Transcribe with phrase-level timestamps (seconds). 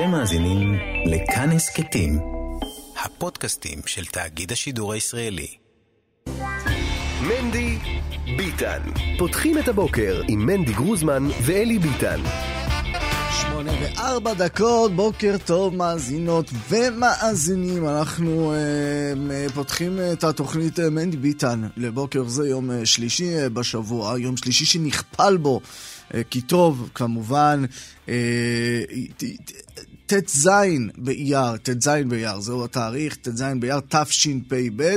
[0.00, 0.74] אתם מאזינים
[1.06, 2.18] לכאן הסכתים,
[3.04, 5.46] הפודקאסטים של תאגיד השידור הישראלי.
[7.22, 7.78] מנדי
[8.36, 8.78] ביטן.
[9.18, 12.20] פותחים את הבוקר עם מנדי גרוזמן ואלי ביטן.
[13.40, 17.88] שמונה וארבע דקות, בוקר טוב מאזינות ומאזינים.
[17.88, 24.18] אנחנו אה, פותחים את התוכנית אה, מנדי ביטן לבוקר זה יום אה, שלישי אה, בשבוע,
[24.18, 25.60] יום שלישי שנכפל בו
[26.14, 27.64] אה, כי טוב, כמובן,
[28.08, 28.14] אה,
[30.10, 30.48] ט"ז
[30.98, 34.96] באייר, ט"ז באייר, זהו התאריך, ט"ז באייר תשפ"ב,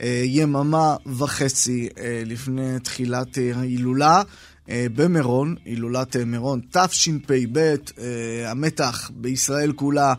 [0.00, 1.88] אה, יממה וחצי
[2.26, 4.22] לפני תחילת ההילולה.
[4.68, 7.74] במירון, הילולת מירון, תשפ"ב,
[8.46, 10.14] המתח בישראל כולה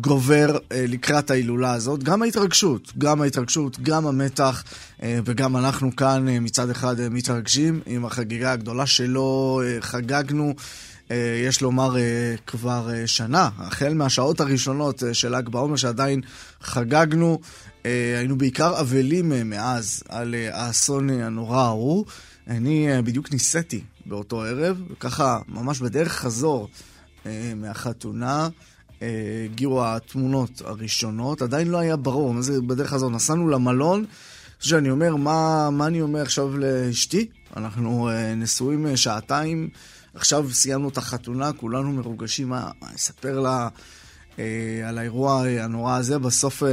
[0.00, 2.02] גובר לקראת ההילולה הזאת.
[2.02, 4.64] גם ההתרגשות, גם ההתרגשות, גם המתח,
[5.02, 10.54] וגם אנחנו כאן מצד אחד מתרגשים עם החגיגה הגדולה שלא חגגנו.
[11.48, 11.96] יש לומר
[12.46, 16.20] כבר שנה, החל מהשעות הראשונות של ל"ג בעומר שעדיין
[16.62, 17.40] חגגנו,
[17.84, 22.04] היינו בעיקר אבלים מאז על האסון הנורא ההוא.
[22.48, 26.68] אני בדיוק ניסיתי באותו ערב, וככה ממש בדרך חזור
[27.56, 28.48] מהחתונה.
[29.44, 33.10] הגיעו התמונות הראשונות, עדיין לא היה ברור מה זה בדרך הזו.
[33.10, 34.04] נסענו למלון,
[34.60, 37.26] שאני אומר, מה, מה אני אומר עכשיו לאשתי?
[37.56, 39.68] אנחנו נשואים שעתיים,
[40.14, 43.68] עכשיו סיימנו את החתונה, כולנו מרוגשים, מה, מה אספר לה
[44.38, 46.18] אה, על האירוע הנורא הזה?
[46.18, 46.68] בסוף אה,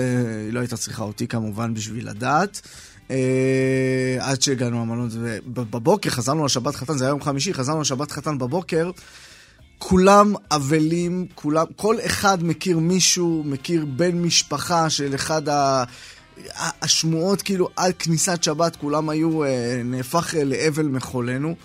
[0.45, 2.61] היא לא הייתה צריכה אותי כמובן בשביל לדעת.
[3.11, 8.37] אה, עד שהגענו למלון, ובבוקר חזרנו לשבת חתן, זה היה יום חמישי, חזרנו לשבת חתן
[8.37, 8.91] בבוקר.
[9.77, 15.83] כולם אבלים, כולם, כל אחד מכיר מישהו, מכיר בן משפחה של אחד ה...
[16.81, 21.55] השמועות כאילו על כניסת שבת כולם היו, אה, נהפך לאבל מחולנו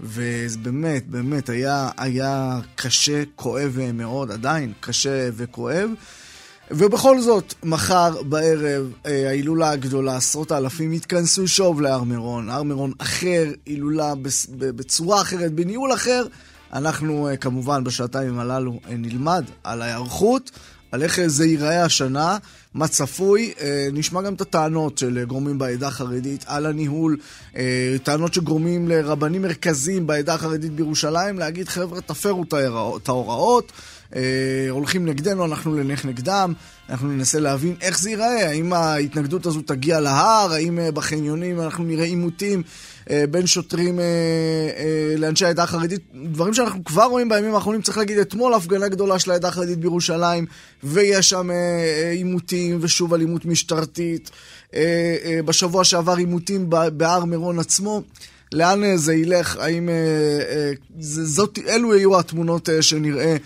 [0.00, 5.90] ובאמת, באמת היה, היה קשה, כואב מאוד, עדיין קשה וכואב.
[6.70, 12.92] ובכל זאת, מחר בערב, אה, ההילולה הגדולה, עשרות האלפים יתכנסו שוב להר מירון, הר מירון
[12.98, 14.14] אחר, הילולה
[14.58, 16.26] בצורה אחרת, בניהול אחר.
[16.72, 20.50] אנחנו כמובן בשעתיים הללו נלמד על ההיערכות,
[20.92, 22.38] על איך זה ייראה השנה,
[22.74, 23.52] מה צפוי.
[23.92, 27.16] נשמע גם את הטענות של גורמים בעדה החרדית על הניהול,
[28.02, 32.44] טענות שגורמים לרבנים מרכזיים בעדה החרדית בירושלים להגיד חבר'ה תפרו
[32.96, 33.72] את ההוראות.
[34.70, 36.52] הולכים נגדנו, אנחנו נלך נגדם,
[36.90, 42.04] אנחנו ננסה להבין איך זה ייראה, האם ההתנגדות הזו תגיע להר, האם בחניונים אנחנו נראה
[42.04, 42.62] עימותים
[43.30, 44.00] בין שוטרים
[45.16, 46.00] לאנשי העדה החרדית,
[46.32, 50.46] דברים שאנחנו כבר רואים בימים האחרונים, צריך להגיד, אתמול הפגנה גדולה של העדה החרדית בירושלים,
[50.84, 51.50] ויש שם
[52.12, 54.30] עימותים ושוב אלימות משטרתית,
[55.44, 58.02] בשבוע שעבר עימותים בהר מירון עצמו.
[58.52, 59.88] לאן זה ילך, האם
[61.00, 63.36] זאת, אלו יהיו התמונות שנראה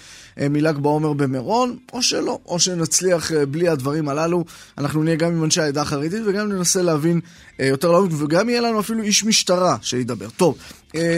[0.40, 4.44] מל"ג בעומר במירון, או שלא, או שנצליח בלי הדברים הללו.
[4.78, 7.20] אנחנו נהיה גם עם אנשי העדה החרדית וגם ננסה להבין
[7.58, 10.28] יותר לעומק, וגם יהיה לנו אפילו איש משטרה שידבר.
[10.36, 10.56] טוב,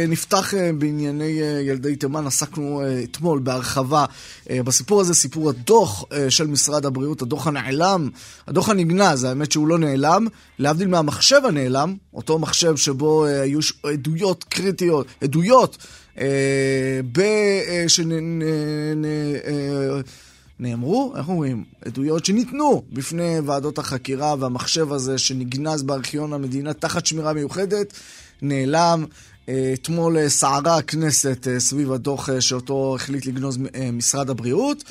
[0.09, 4.05] נפתח בענייני ילדי תימן, עסקנו אתמול בהרחבה
[4.51, 8.09] בסיפור הזה, סיפור הדוח של משרד הבריאות, הדוח הנעלם,
[8.49, 10.27] הדוח הנגנז, האמת שהוא לא נעלם,
[10.59, 15.77] להבדיל מהמחשב הנעלם, אותו מחשב שבו היו עדויות קריטיות, עדויות
[20.59, 21.65] שנאמרו, איך אומרים?
[21.85, 27.93] עדויות שניתנו בפני ועדות החקירה, והמחשב הזה שנגנז בארכיון המדינה תחת שמירה מיוחדת,
[28.43, 29.05] נעלם.
[29.75, 33.59] אתמול סערה הכנסת סביב הדוח שאותו החליט לגנוז
[33.93, 34.85] משרד הבריאות,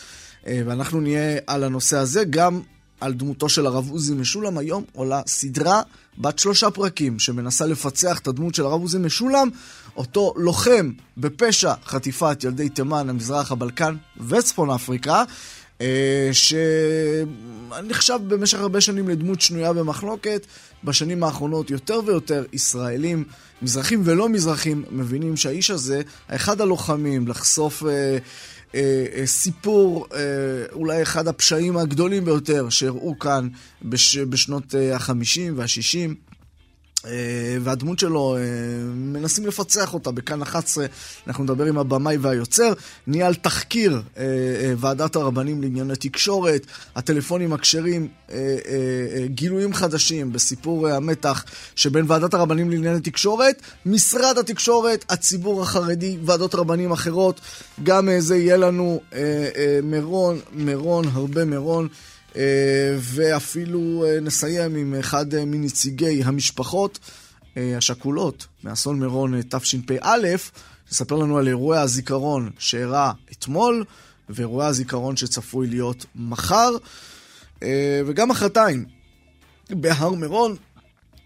[0.47, 2.61] ואנחנו נהיה על הנושא הזה, גם
[3.01, 4.57] על דמותו של הרב עוזי משולם.
[4.57, 5.81] היום עולה סדרה
[6.17, 9.49] בת שלושה פרקים שמנסה לפצח את הדמות של הרב עוזי משולם,
[9.97, 13.95] אותו לוחם בפשע חטיפת ילדי תימן, המזרח, הבלקן
[14.27, 15.23] וצפון אפריקה.
[16.31, 20.45] שנחשב במשך הרבה שנים לדמות שנויה במחלוקת.
[20.83, 23.23] בשנים האחרונות יותר ויותר ישראלים,
[23.61, 28.17] מזרחים ולא מזרחים, מבינים שהאיש הזה, אחד הלוחמים לחשוף אה,
[28.75, 30.19] אה, אה, סיפור, אה,
[30.73, 33.47] אולי אחד הפשעים הגדולים ביותר שהראו כאן
[33.81, 36.30] בש, בשנות אה, ה-50 וה-60.
[37.61, 38.37] והדמות שלו,
[38.95, 40.85] מנסים לפצח אותה בכאן 11,
[41.27, 42.73] אנחנו נדבר עם הבמאי והיוצר.
[43.07, 44.01] ניהל תחקיר
[44.77, 46.65] ועדת הרבנים לענייני תקשורת,
[46.95, 48.07] הטלפונים הכשרים,
[49.25, 51.45] גילויים חדשים בסיפור המתח
[51.75, 57.41] שבין ועדת הרבנים לענייני תקשורת, משרד התקשורת, הציבור החרדי, ועדות רבנים אחרות.
[57.83, 59.01] גם זה יהיה לנו
[59.83, 61.87] מירון, מירון, הרבה מירון.
[62.97, 66.99] ואפילו נסיים עם אחד מנציגי המשפחות
[67.57, 70.17] השכולות מאסון מירון תשפ"א,
[70.91, 73.85] שספר לנו על אירועי הזיכרון שאירע אתמול,
[74.29, 76.69] ואירועי הזיכרון שצפוי להיות מחר,
[78.05, 78.85] וגם מחרתיים.
[79.69, 80.55] בהר מירון,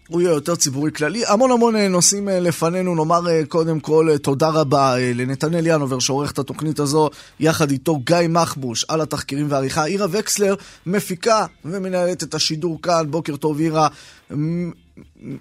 [0.08, 1.26] הוא יהיה יותר ציבורי כללי.
[1.26, 2.94] המון המון אה, נושאים אה, לפנינו.
[2.94, 7.10] נאמר אה, קודם כל תודה רבה לנתנאל ינובר שעורך את התוכנית הזו,
[7.40, 9.84] יחד איתו גיא מחבוש על התחקירים והעריכה.
[9.84, 10.54] עירה וקסלר
[10.86, 13.10] מפיקה ומנהלת את השידור כאן.
[13.10, 13.88] בוקר טוב עירה.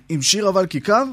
[0.09, 1.03] עם שיר אבל כיכר?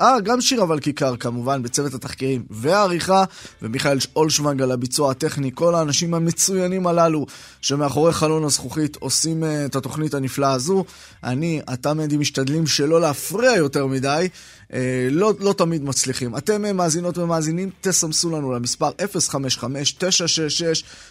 [0.00, 3.24] אה, גם שיר אבל כיכר כמובן, בצוות התחקירים והעריכה,
[3.62, 7.26] ומיכאל אולשוונג על הביצוע הטכני, כל האנשים המצוינים הללו
[7.60, 10.84] שמאחורי חלון הזכוכית עושים uh, את התוכנית הנפלאה הזו.
[11.24, 14.28] אני, אתה מדי, משתדלים שלא להפריע יותר מדי,
[14.68, 14.72] uh,
[15.10, 16.36] לא, לא תמיד מצליחים.
[16.36, 18.90] אתם uh, מאזינות ומאזינים, תסמסו לנו למספר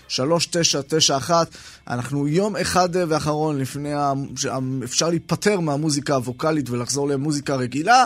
[0.09, 1.31] 055-966-3991.
[1.87, 3.93] אנחנו יום אחד ואחרון לפני,
[4.83, 8.05] אפשר להיפטר מהמוזיקה הווקאלית ולחזור למוזיקה רגילה.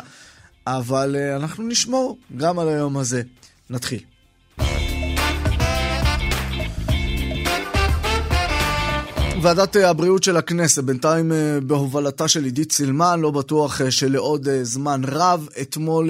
[0.67, 3.21] אבל uh, אנחנו נשמור גם על היום הזה.
[3.69, 3.99] נתחיל.
[9.41, 15.01] ועדת אה, הבריאות של הכנסת, בינתיים אה, בהובלתה של עידית סילמן, לא בטוח שלעוד זמן
[15.07, 16.09] רב, אתמול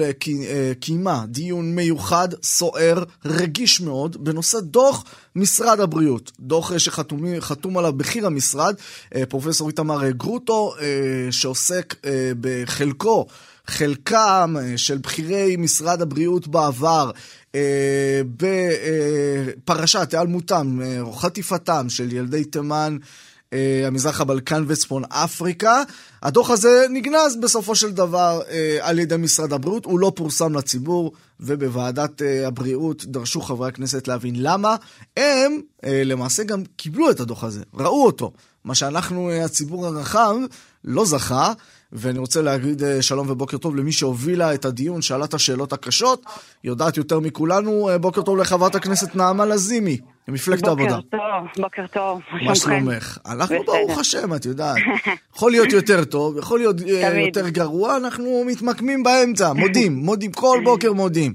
[0.80, 5.04] קיימה דיון מיוחד, סוער, רגיש מאוד, בנושא דוח
[5.36, 6.32] משרד הבריאות.
[6.40, 8.74] דוח שחתום עליו בכיר המשרד,
[9.28, 10.74] פרופסור איתמר גרוטו,
[11.30, 11.94] שעוסק
[12.40, 13.26] בחלקו
[13.66, 17.10] חלקם אה, של בכירי משרד הבריאות בעבר
[17.54, 22.96] אה, בפרשת היעלמותם אה, או חטיפתם של ילדי תימן,
[23.86, 25.82] המזרח הבלקן וצפון אפריקה.
[26.22, 28.40] הדוח הזה נגנז בסופו של דבר
[28.80, 34.76] על ידי משרד הבריאות, הוא לא פורסם לציבור, ובוועדת הבריאות דרשו חברי הכנסת להבין למה.
[35.16, 38.32] הם למעשה גם קיבלו את הדוח הזה, ראו אותו.
[38.64, 40.34] מה שאנחנו, הציבור הרחב,
[40.84, 41.52] לא זכה.
[41.94, 46.24] ואני רוצה להגיד אה, שלום ובוקר טוב למי שהובילה את הדיון, שאלה את השאלות הקשות,
[46.64, 47.88] יודעת יותר מכולנו.
[47.88, 49.98] אה, בוקר טוב לחברת הכנסת נעמה לזימי,
[50.28, 50.96] ממפלגת העבודה.
[50.96, 52.20] בוקר טוב, בוקר טוב.
[52.42, 53.18] מה שלומך?
[53.26, 54.76] אנחנו ברוך השם, את יודעת.
[55.34, 60.60] יכול להיות יותר טוב, יכול להיות אה, יותר גרוע, אנחנו מתמקמים באמצע, מודים, מודים, כל
[60.64, 61.34] בוקר מודים.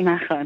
[0.00, 0.44] נכון.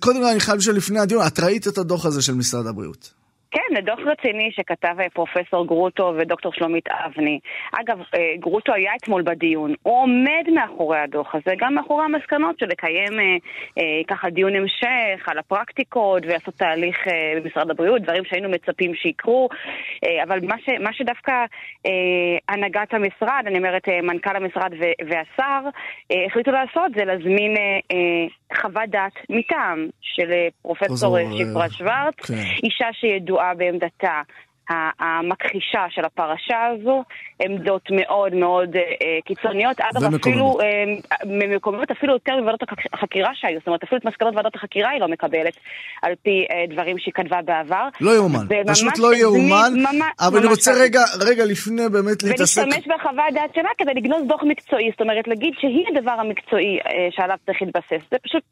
[0.00, 3.17] קודם כל אני חייב לשאול לפני הדיון, את ראית את הדוח הזה של משרד הבריאות?
[3.50, 7.38] כן, דוח רציני שכתב אה, פרופסור גרוטו ודוקטור שלומית אבני.
[7.80, 12.66] אגב, אה, גרוטו היה אתמול בדיון, הוא עומד מאחורי הדוח הזה, גם מאחורי המסקנות של
[12.66, 13.24] לקיים אה,
[13.78, 19.48] אה, ככה דיון המשך על הפרקטיקות ולעשות תהליך אה, במשרד הבריאות, דברים שהיינו מצפים שיקרו,
[20.04, 21.32] אה, אבל מה, ש, מה שדווקא
[21.86, 21.90] אה,
[22.48, 25.60] הנהגת המשרד, אני אומרת אה, מנכ"ל המשרד ו- והשר,
[26.12, 27.62] אה, החליטו לעשות זה להזמין אה,
[27.92, 32.34] אה, חוות דעת מטעם של אה, פרופסור שפרה שוורץ, כן.
[32.62, 34.22] אישה שידועה ידועה בעמדתה
[35.00, 37.04] המכחישה של הפרשה הזו,
[37.42, 38.82] עמדות מאוד מאוד אה,
[39.24, 40.66] קיצוניות, אגב אפילו, אה,
[41.26, 42.60] ממקומות אפילו יותר מוועדות
[42.92, 45.56] החקירה שהיו, זאת אומרת אפילו את מסקנות ועדות החקירה היא לא מקבלת,
[46.02, 47.88] על פי אה, דברים שהיא כתבה בעבר.
[48.00, 49.72] לא יאומן, פשוט לא יאומן,
[50.20, 52.62] אבל אני רוצה רגע, רגע לפני באמת להתעסק...
[52.62, 57.08] ולהשתמש בחוות דעת שלה כדי לגנוז דוח מקצועי, זאת אומרת להגיד שהיא הדבר המקצועי אה,
[57.10, 58.42] שעליו צריך להתבסס, זה פשוט...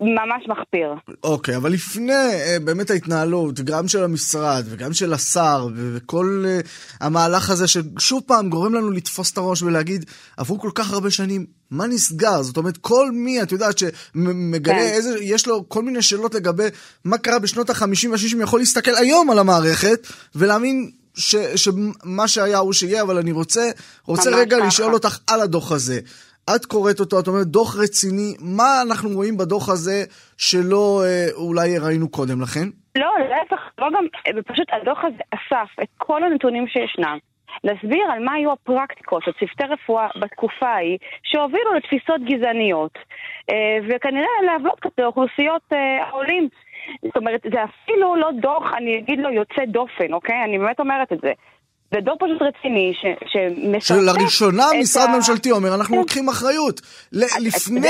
[0.00, 0.94] ממש מחפיר.
[1.24, 6.66] אוקיי, okay, אבל לפני uh, באמת ההתנהלות, גם של המשרד וגם של השר וכל uh,
[7.00, 10.04] המהלך הזה ששוב פעם גורם לנו לתפוס את הראש ולהגיד,
[10.36, 12.42] עברו כל כך הרבה שנים, מה נסגר?
[12.42, 14.80] זאת אומרת, כל מי, את יודעת, שמגלה כן.
[14.80, 16.68] איזה, יש לו כל מיני שאלות לגבי
[17.04, 22.72] מה קרה בשנות ה-50 וה-60, יכול להסתכל היום על המערכת ולהאמין ש, שמה שהיה הוא
[22.72, 23.70] שיהיה, אבל אני רוצה,
[24.04, 24.66] רוצה רגע ככה.
[24.66, 26.00] לשאול אותך על הדוח הזה.
[26.56, 30.04] את קוראת אותו, את אומרת דוח רציני, מה אנחנו רואים בדוח הזה
[30.38, 32.66] שלא אה, אולי ראינו קודם לכן?
[32.98, 37.18] לא, להפך, לא גם, אה, פשוט הדוח הזה אסף את כל הנתונים שישנם.
[37.64, 42.98] להסביר על מה היו הפרקטיקות של צוותי רפואה בתקופה ההיא שהובילו לתפיסות גזעניות
[43.50, 45.62] אה, וכנראה להבלות כלפי אוכלוסיות
[46.00, 46.48] העולים.
[47.04, 50.44] זאת אומרת, זה אפילו לא דוח, אני אגיד לו, יוצא דופן, אוקיי?
[50.44, 51.32] אני באמת אומרת את זה.
[51.94, 52.92] זה דור פשוט רציני
[53.26, 55.16] שמשתף שלראשונה משרד ה...
[55.16, 56.00] ממשלתי אומר, אנחנו כן.
[56.00, 56.80] לוקחים אחריות.
[57.12, 57.80] לפני...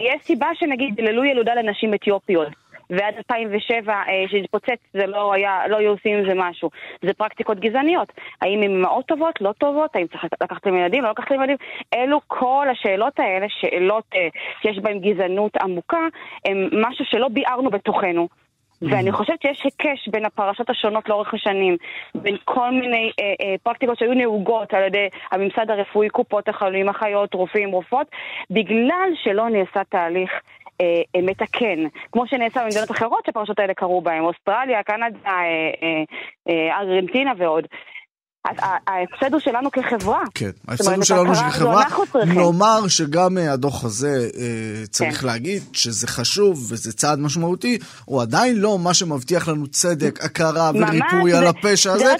[0.00, 2.48] יש סיבה שנגיד דיללו ילודה לנשים אתיופיות.
[2.90, 6.70] ועד 2007 אה, שהתפוצץ זה לא היה, לא היו עושים עם זה משהו.
[7.02, 8.12] זה פרקטיקות גזעניות.
[8.42, 11.56] האם הן אמהות טובות, לא טובות, האם צריך לקחת להם ילדים, לא לקחת להם ילדים?
[11.94, 14.28] אלו כל השאלות האלה, שאלות אה,
[14.62, 16.06] שיש בהן גזענות עמוקה,
[16.44, 18.28] הן משהו שלא ביארנו בתוכנו.
[18.82, 21.76] ואני חושבת שיש היקש בין הפרשות השונות לאורך השנים,
[22.14, 27.34] בין כל מיני אה, אה, פרקטיקות שהיו נהוגות על ידי הממסד הרפואי, קופות החולים, אחיות,
[27.34, 28.06] רופאים, רופאות,
[28.50, 30.30] בגלל שלא נעשה תהליך
[30.80, 31.78] אה, אה, מתקן,
[32.12, 35.18] כמו שנעשה במדינות אחרות שהפרשות האלה קרו בהן, אוסטרליה, קנדה,
[36.48, 37.66] אה, ארגנטינה ועוד.
[38.44, 40.22] ההפסד הוא שלנו כחברה.
[40.34, 41.84] כן, ההפסד הוא שלנו כחברה.
[42.26, 45.26] נאמר שגם אה, הדוח הזה, אה, צריך כן.
[45.26, 51.32] להגיד שזה חשוב וזה צעד משמעותי, הוא עדיין לא מה שמבטיח לנו צדק, הכרה וריפוי
[51.32, 52.14] על הפשע הזה.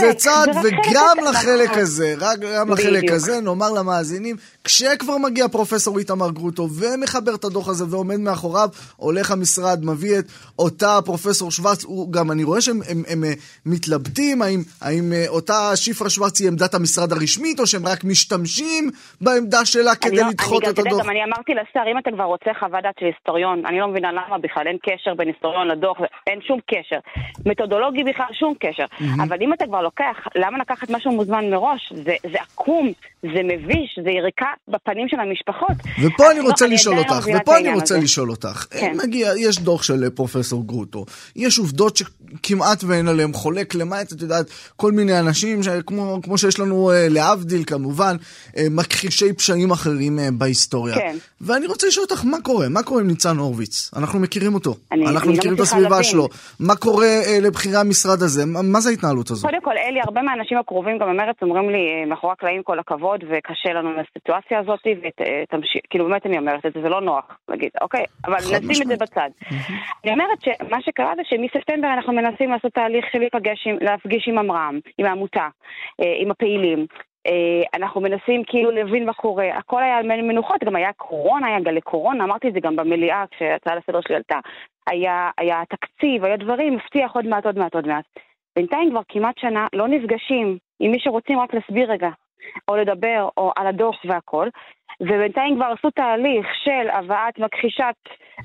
[0.00, 6.30] זה צעד, וגם לחלק הזה, רק גם לחלק הזה, נאמר למאזינים, כשכבר מגיע פרופסור איתמר
[6.30, 10.24] גרוטו ומחבר את הדוח הזה ועומד מאחוריו, הולך המשרד, מביא את
[10.58, 13.32] אותה פרופסור שוורץ, גם אני רואה שהם הם, הם, הם
[13.66, 18.90] מתלבטים האם, האם אותה שיפרה שוורץ היא עמדת המשרד הרשמית, או שהם רק משתמשים
[19.20, 21.02] בעמדה שלה כדי לא, לדחות את הדוח?
[21.02, 24.12] גם אני אמרתי לשר, אם אתה כבר רוצה חוות דעת של היסטוריון, אני לא מבינה
[24.12, 26.98] למה בכלל, אין קשר בין היסטוריון לדוח, אין שום קשר.
[27.46, 28.84] מתודולוגי בכלל, שום קשר.
[28.84, 29.22] Mm-hmm.
[29.22, 31.92] אבל אם אתה כבר לוקח, למה לקחת משהו מוזמן מראש?
[31.96, 32.92] זה, זה עקום,
[33.22, 35.76] זה מביש, זה יריקה בפנים של המשפחות.
[36.02, 38.04] ופה אני רוצה לא, לשאול אותך, ופה אני רוצה הזה.
[38.04, 38.66] לשאול אותך.
[38.70, 38.96] כן.
[39.04, 41.04] מגיע, יש דוח של פרופסור גרוטו,
[41.36, 41.96] יש עובדות
[42.36, 44.46] שכמעט ואין עליהן חולק, למעט, את יודעת,
[44.76, 48.16] כל מיני אנשים אנשים, כמו, כמו שיש לנו אה, להבדיל כמובן,
[48.56, 50.94] אה, מכחישי פשעים אחרים אה, בהיסטוריה.
[50.94, 51.16] כן.
[51.40, 52.68] ואני רוצה לשאול אותך, מה קורה?
[52.68, 53.90] מה קורה עם ניצן הורוביץ?
[53.96, 54.74] אנחנו מכירים אותו.
[54.92, 56.02] אני, אנחנו אני לא מכירים לא את הסביבה.
[56.02, 56.28] שלו.
[56.60, 57.06] מה קורה
[57.42, 58.46] לבכירי המשרד הזה?
[58.46, 59.48] מה, מה זה ההתנהלות הזו?
[59.48, 63.72] קודם כל, אלי, הרבה מהאנשים הקרובים גם במרץ אומרים לי, מאחורי הקלעים כל הכבוד, וקשה
[63.72, 68.04] לנו מהסיטואציה הזאת, ותמשיך, כאילו באמת אני אומרת את זה, זה לא נוח להגיד, אוקיי,
[68.24, 69.30] אבל נשים את זה בצד.
[70.04, 75.06] אני אומרת שמה שקרה זה שמספטמבר אנחנו מנסים לעשות תהליך של להפגיש עם עמרם, עם
[75.06, 75.48] העמותה.
[76.00, 76.86] אה, עם הפעילים.
[77.26, 81.60] אה, אנחנו מנסים כאילו להבין מה קורה, הכל היה על מנוחות, גם היה קורונה, היה
[81.60, 84.38] גלי קורונה, אמרתי את זה גם במליאה כשההצעה לסדר שלי עלתה.
[84.90, 88.04] היה, היה תקציב, היה דברים, מבטיח עוד מעט, עוד מעט, עוד מעט.
[88.56, 92.08] בינתיים כבר כמעט שנה לא נפגשים עם מי שרוצים רק להסביר רגע,
[92.68, 94.48] או לדבר, או על הדוח והכל,
[95.02, 97.94] ובינתיים כבר עשו תהליך של הבאת מכחישת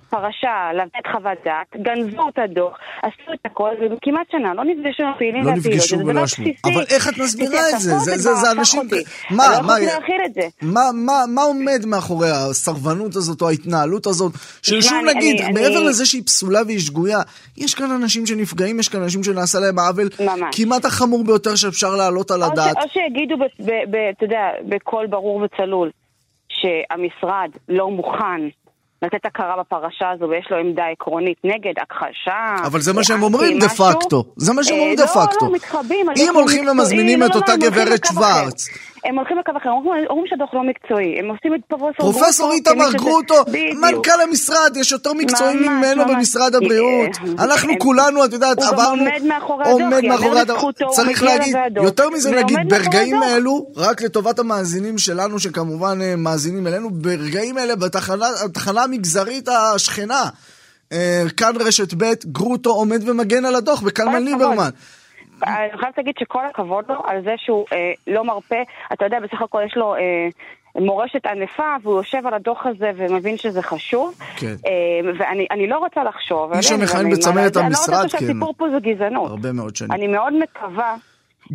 [0.09, 5.09] פרשה, לתת חוות דעת, גנבו את הדוח, עשו את הכל, וכמעט שנה לא נפגשו עם
[5.09, 6.43] הפעילים לא נפגשו ולא ישבו.
[6.73, 8.17] אבל איך את מסבירה את זה?
[8.17, 8.81] זה אנשים...
[9.31, 9.43] מה,
[10.61, 14.31] מה, מה, מה עומד מאחורי הסרבנות הזאת או ההתנהלות הזאת?
[14.61, 17.19] ששוב נגיד, מעבר לזה שהיא פסולה והיא שגויה,
[17.57, 20.09] יש כאן אנשים שנפגעים, יש כאן אנשים שנעשה להם עוול
[20.51, 22.77] כמעט החמור ביותר שאפשר להעלות על הדעת.
[22.77, 23.35] או שיגידו,
[24.17, 25.89] אתה יודע, בקול ברור וצלול.
[26.61, 28.41] שהמשרד לא מוכן
[29.01, 32.65] לתת הכרה בפרשה הזו ויש לו עמדה עקרונית נגד הכחשה.
[32.67, 34.23] אבל זה מה שהם אומרים דה פקטו.
[34.35, 35.45] זה מה שהם אומרים דה פקטו.
[35.45, 36.05] לא, לא, מתחבאים.
[36.17, 38.67] אם הולכים ומזמינים את אותה גברת שוורץ.
[39.07, 39.69] הם הולכים לקו אחר,
[40.09, 42.19] אומרים שהדוח לא מקצועי, הם עושים את פרופסור גרוטו.
[42.19, 43.35] פרופסור איתמר גרוטו,
[43.81, 47.17] מנכ"ל המשרד, יש יותר מקצועיים ממנו במשרד הבריאות.
[47.39, 49.03] אנחנו כולנו, את יודעת, עברנו...
[49.65, 55.39] הוא עומד מאחורי הדוח, צריך להגיד, יותר מזה נגיד, ברגעים האלו, רק לטובת המאזינים שלנו,
[55.39, 60.29] שכמובן אה, מאזינים אלינו, ברגעים אלה, בתחנה המגזרית השכנה.
[60.91, 64.69] אה, כאן רשת ב', גרוטו עומד ומגן על הדוח, וקלמן ליברמן.
[65.43, 68.55] אני חייבת להגיד שכל הכבוד לו על זה שהוא אה, לא מרפה.
[68.93, 69.95] אתה יודע, בסך הכל יש לו...
[69.95, 70.29] אה,
[70.81, 74.15] מורשת ענפה, והוא יושב על הדוח הזה ומבין שזה חשוב.
[74.35, 74.55] כן.
[74.65, 76.53] אה, ואני לא רוצה לחשוב...
[76.55, 77.93] מי שמכהן בצמרת המשרד, כן.
[77.93, 79.31] אני לא רוצה שהסיפור פה זה גזענות.
[79.31, 79.91] הרבה מאוד שנים.
[79.91, 80.95] אני מאוד מקווה...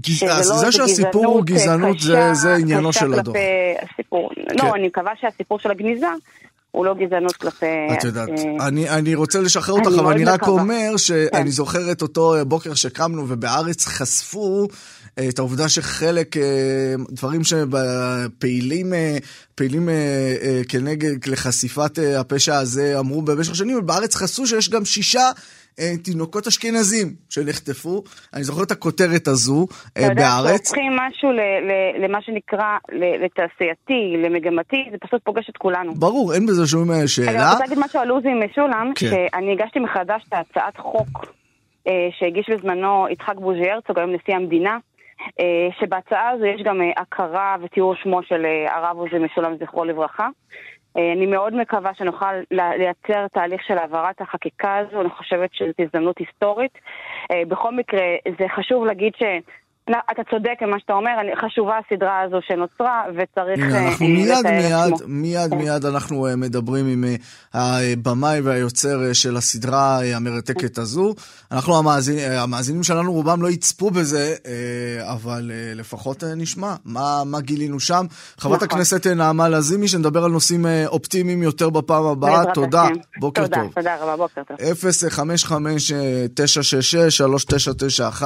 [0.07, 3.35] שזה לא זה שהסיפור הוא גזענות, זה, זה עניינו של הדוח.
[3.83, 4.31] הסיפור.
[4.37, 4.67] לא, כן.
[4.67, 6.07] לא, אני מקווה שהסיפור של הגניזה
[6.73, 7.67] הוא לא גזענות כלפי...
[7.99, 11.47] את יודעת, אה, אני, אני רוצה לשחרר אותך, אבל אני רק אומר שאני כן.
[11.47, 14.67] זוכר את אותו בוקר שקמנו ובארץ חשפו
[15.19, 16.43] אה, את העובדה שחלק, אה,
[17.11, 18.93] דברים שפעילים
[19.55, 19.89] פעילים
[20.69, 25.33] כנגד, לחשיפת הפשע הזה אמרו במשך שנים, בארץ חשפו שיש גם שישה אה,
[26.05, 28.03] תינוקות אשכנזים שנחטפו.
[28.35, 30.15] אני זוכר את הכותרת הזו אה, בארץ.
[30.15, 31.29] אתה יודע, כשהופכים משהו
[32.05, 32.79] למה שנקרא,
[33.25, 35.95] לתעשייתי, למגמתי, זה פשוט פוגש את כולנו.
[35.95, 37.31] ברור, אין בזה שום אה, שאלה.
[37.31, 39.07] אני רוצה להגיד משהו על עוזי משולם, כן.
[39.07, 41.27] שאני הגשתי מחדש את הצעת חוק
[42.19, 44.79] שהגיש בזמנו יצחק בוז'י הרצוג, היום נשיא המדינה.
[45.81, 50.29] שבהצעה הזו יש גם הכרה ותיאור שמו של הרב עוזי משולם, זכרו לברכה.
[50.99, 56.19] אה, אני מאוד מקווה שנוכל לייצר תהליך של העברת החקיקה הזו, אני חושבת שזאת הזדמנות
[56.19, 56.79] היסטורית.
[57.31, 58.07] אה, בכל מקרה,
[58.39, 59.23] זה חשוב להגיד ש...
[59.89, 61.11] לא, אתה צודק במה שאתה אומר,
[61.47, 65.57] חשובה הסדרה הזו שנוצרה, וצריך הנה, אה, אנחנו מיד מיד, מיד כן.
[65.59, 67.17] מיד אנחנו אה, מדברים עם אה,
[67.55, 71.15] הבמאי והיוצר של הסדרה המרתקת הזו.
[71.53, 74.35] אנחנו המאזינים, המאזינים שלנו רובם לא יצפו בזה,
[75.01, 78.07] אבל לפחות נשמע מה, מה גילינו שם.
[78.39, 78.69] חברת נכון.
[78.69, 82.55] הכנסת נעמה לזימי, שנדבר על נושאים אופטימיים יותר בפעם הבאה.
[82.55, 82.89] תודה,
[83.21, 83.73] בוקר תודה, טוב.
[83.75, 84.57] תודה רבה, בוקר טוב.
[88.11, 88.23] 055-966-3991,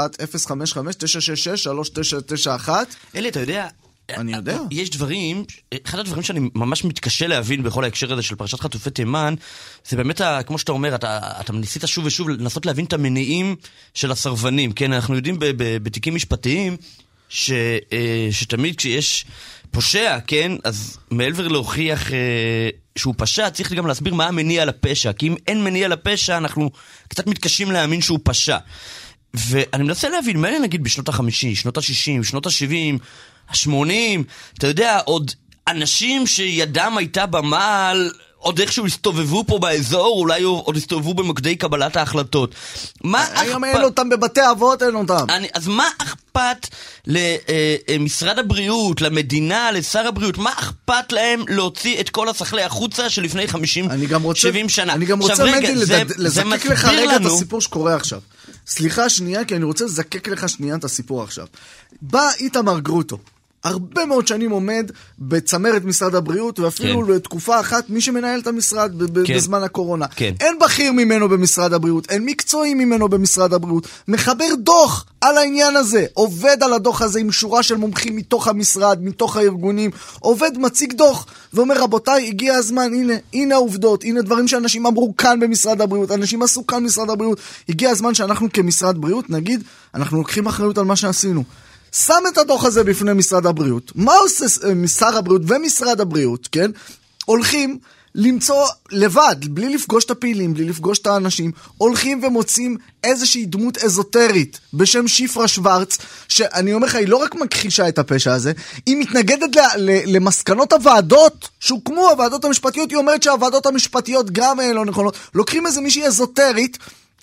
[1.47, 2.71] 055-966-3991.
[3.17, 3.69] אלי, אתה יודע...
[4.11, 4.59] אני יודע.
[4.71, 5.45] יש דברים,
[5.87, 9.35] אחד הדברים שאני ממש מתקשה להבין בכל ההקשר הזה של פרשת חטופי תימן,
[9.89, 13.57] זה באמת, כמו שאתה אומר, אתה, אתה ניסית שוב ושוב לנסות להבין את המניעים
[13.95, 14.73] של הסרבנים.
[14.73, 15.37] כן, אנחנו יודעים
[15.83, 16.77] בתיקים משפטיים
[17.29, 17.51] ש,
[17.93, 19.27] אה, שתמיד כשיש
[19.71, 25.13] פושע, כן, אז מעבר להוכיח אה, שהוא פשע, צריך גם להסביר מה המניע לפשע.
[25.13, 26.71] כי אם אין מניע לפשע, אנחנו
[27.09, 28.57] קצת מתקשים להאמין שהוא פשע.
[29.35, 32.99] ואני מנסה להבין, מה נגיד בשנות ה-50, שנות ה-60, שנות ה-70,
[33.49, 34.23] ה-80,
[34.59, 35.31] אתה יודע, עוד
[35.69, 38.11] אנשים שידם הייתה במעל,
[38.47, 42.55] עוד איכשהו הסתובבו פה באזור, אולי עוד הסתובבו במוקדי קבלת ההחלטות.
[43.05, 43.39] מה אכפת...
[43.39, 45.27] היום אין אותם בבתי אבות, אין אותם.
[45.29, 46.69] אני, אז מה אכפת
[47.07, 53.91] למשרד הבריאות, למדינה, לשר הבריאות, מה אכפת להם להוציא את כל השכלי החוצה שלפני 50,
[53.91, 54.93] אני גם רוצה, 70 שנה?
[54.93, 55.35] אני גם רוצה,
[55.75, 57.35] זה לזקק לך רגע את לנו...
[57.35, 58.21] הסיפור שקורה עכשיו.
[58.67, 61.47] סליחה שנייה, כי אני רוצה לזקק לך שנייה את הסיפור עכשיו.
[62.03, 63.19] בא איתמר גרוטו.
[63.67, 67.13] הרבה מאוד שנים עומד בצמרת משרד הבריאות, ואפילו כן.
[67.13, 69.35] לתקופה אחת מי שמנהל את המשרד ב- כן.
[69.37, 70.07] בזמן הקורונה.
[70.17, 70.35] כן.
[70.41, 73.89] אין בכיר ממנו במשרד הבריאות, אין מקצועי ממנו במשרד הבריאות.
[74.09, 78.99] מחבר דוח על העניין הזה, עובד על הדוח הזה עם שורה של מומחים מתוך המשרד,
[79.03, 84.87] מתוך הארגונים, עובד, מציג דוח, ואומר, רבותיי, הגיע הזמן, הנה, הנה העובדות, הנה דברים שאנשים
[84.87, 87.41] אמרו כאן במשרד הבריאות, אנשים עשו כאן במשרד הבריאות.
[87.69, 89.63] הגיע הזמן שאנחנו כמשרד בריאות נגיד,
[89.95, 91.45] אנחנו לוקחים אחריות על מה שעשינו.
[91.93, 93.93] שם את הדוח הזה בפני משרד הבריאות.
[93.95, 96.71] מה עושה אה, שר הבריאות ומשרד הבריאות, כן?
[97.25, 97.79] הולכים
[98.19, 104.61] למצוא לבד, בלי לפגוש את הפעילים, בלי לפגוש את האנשים, הולכים ומוצאים איזושהי דמות אזוטרית
[104.75, 108.53] בשם שפרה שוורץ, שאני אומר לך, היא לא רק מכחישה את הפשע הזה,
[108.87, 114.73] היא מתנגדת ל- ל- למסקנות הוועדות שהוקמו, הוועדות המשפטיות, היא אומרת שהוועדות המשפטיות גם אה,
[114.73, 115.17] לא נכונות.
[115.35, 116.79] לוקחים איזה מישהי אזוטרית,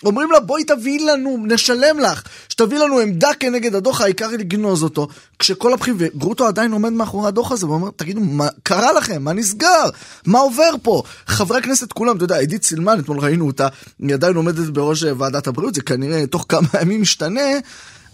[0.05, 5.07] אומרים לה בואי תביאי לנו, נשלם לך, שתביא לנו עמדה כנגד הדוח, העיקר לגנוז אותו.
[5.39, 9.23] כשכל הבחירים, וגרוטו עדיין עומד מאחורי הדוח הזה ואומר, תגידו, מה קרה לכם?
[9.23, 9.89] מה נסגר?
[10.25, 11.03] מה עובר פה?
[11.27, 13.67] חברי הכנסת כולם, אתה יודע, עידית סילמן, אתמול ראינו אותה,
[13.99, 17.41] היא עדיין עומדת בראש אה, ועדת הבריאות, זה כנראה תוך כמה ימים משתנה,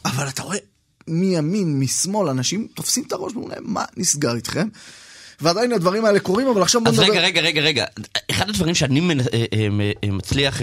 [0.06, 0.58] אבל אתה רואה
[1.08, 4.68] מימין, משמאל, אנשים תופסים את הראש ואומרים מה נסגר איתכם?
[5.42, 7.12] ועדיין הדברים האלה קורים, אבל עכשיו בוא אז נדבר...
[7.12, 7.86] רגע, רגע, רגע, רגע.
[8.32, 9.02] אחד הדברים שאני
[9.34, 10.62] אה, אה, מצליח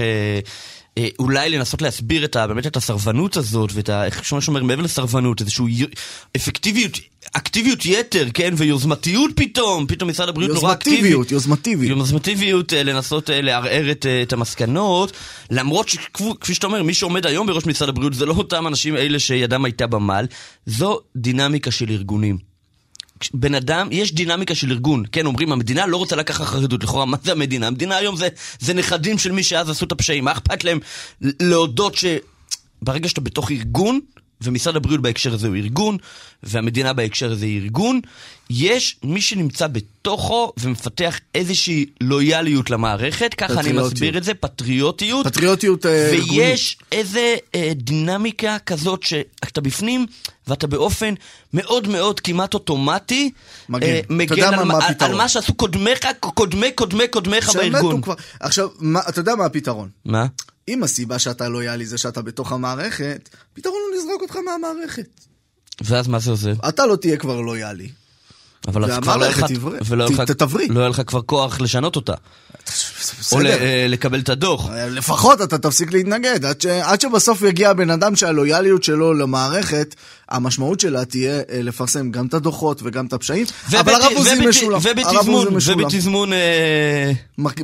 [1.18, 4.04] אולי לנסות להסביר את ה, באמת את הסרבנות הזאת, ואת ה...
[4.04, 5.84] איך שומע שאומר, מעבר לסרבנות, איזושהי י-
[6.36, 6.98] אפקטיביות,
[7.32, 10.96] אקטיביות יתר, כן, ויוזמתיות פתאום, פתאום משרד הבריאות נורא אקטיבי.
[10.96, 11.98] יוזמטיביות, יוזמטיביות.
[11.98, 15.12] יוזמטיביות אה, לנסות אה, לערער את, אה, את המסקנות,
[15.50, 19.18] למרות שכפי שאתה אומר, מי שעומד היום בראש משרד הבריאות זה לא אותם אנשים אלה
[19.18, 20.26] שידם הייתה במעל,
[20.66, 22.45] זו דינמיקה של ארגונים.
[23.34, 25.04] בן אדם, יש דינמיקה של ארגון.
[25.12, 26.72] כן, אומרים, המדינה לא רוצה לקחת אחריות.
[26.82, 27.66] לכאורה, מה זה המדינה?
[27.66, 30.24] המדינה היום זה, זה נכדים של מי שאז עשו את הפשעים.
[30.24, 30.78] מה אכפת להם
[31.20, 34.00] להודות שברגע שאתה בתוך ארגון,
[34.40, 35.96] ומשרד הבריאות בהקשר הזה הוא ארגון,
[36.42, 38.00] והמדינה בהקשר הזה היא ארגון,
[38.50, 43.72] יש מי שנמצא בתוכו ומפתח איזושהי לויאליות למערכת, ככה אני.
[43.72, 45.26] מסביר את זה, פטריוטיות.
[45.26, 46.30] פטריוטיות אה, ארגונית.
[46.30, 50.06] ויש איזה אה, דינמיקה כזאת שאתה בפנים,
[50.48, 51.14] ואתה באופן
[51.52, 53.30] מאוד מאוד כמעט אוטומטי,
[53.68, 53.86] מגן.
[53.86, 55.10] אה, אתה מגן יודע על, מה- מה, הפתרון.
[55.10, 58.02] על מה שעשו קודמיך, קודמי קודמי קודמיך בארגון.
[58.02, 58.14] כבר.
[58.40, 59.88] עכשיו, מה, אתה יודע מה הפתרון?
[60.04, 60.26] מה?
[60.68, 65.08] אם הסיבה שאתה לויאלי זה שאתה בתוך המערכת, פתרון הוא לזרוק אותך מהמערכת.
[65.84, 66.52] ואז מה זה עושה?
[66.68, 67.88] אתה לא תהיה כבר לויאלי.
[68.66, 69.46] אבל אז כבר לא לך.
[70.70, 72.12] לא יהיה לך כבר כוח לשנות אותה.
[73.32, 73.40] או.
[73.40, 74.68] אה, לקבל את הדוח.
[74.90, 76.66] לפחות אתה תפסיק להתנגד, עד, ש...
[76.66, 79.94] עד שבסוף יגיע הבן אדם שהלויאליות שלו למערכת,
[80.28, 84.46] המשמעות שלה תהיה אה, לפרסם גם את הדוחות וגם את הפשעים, אבל ובת- הרב עוזי
[84.48, 84.78] משולם.
[84.82, 85.46] ובתזמון.
[85.66, 86.32] ובתזמון...
[86.32, 87.12] אה,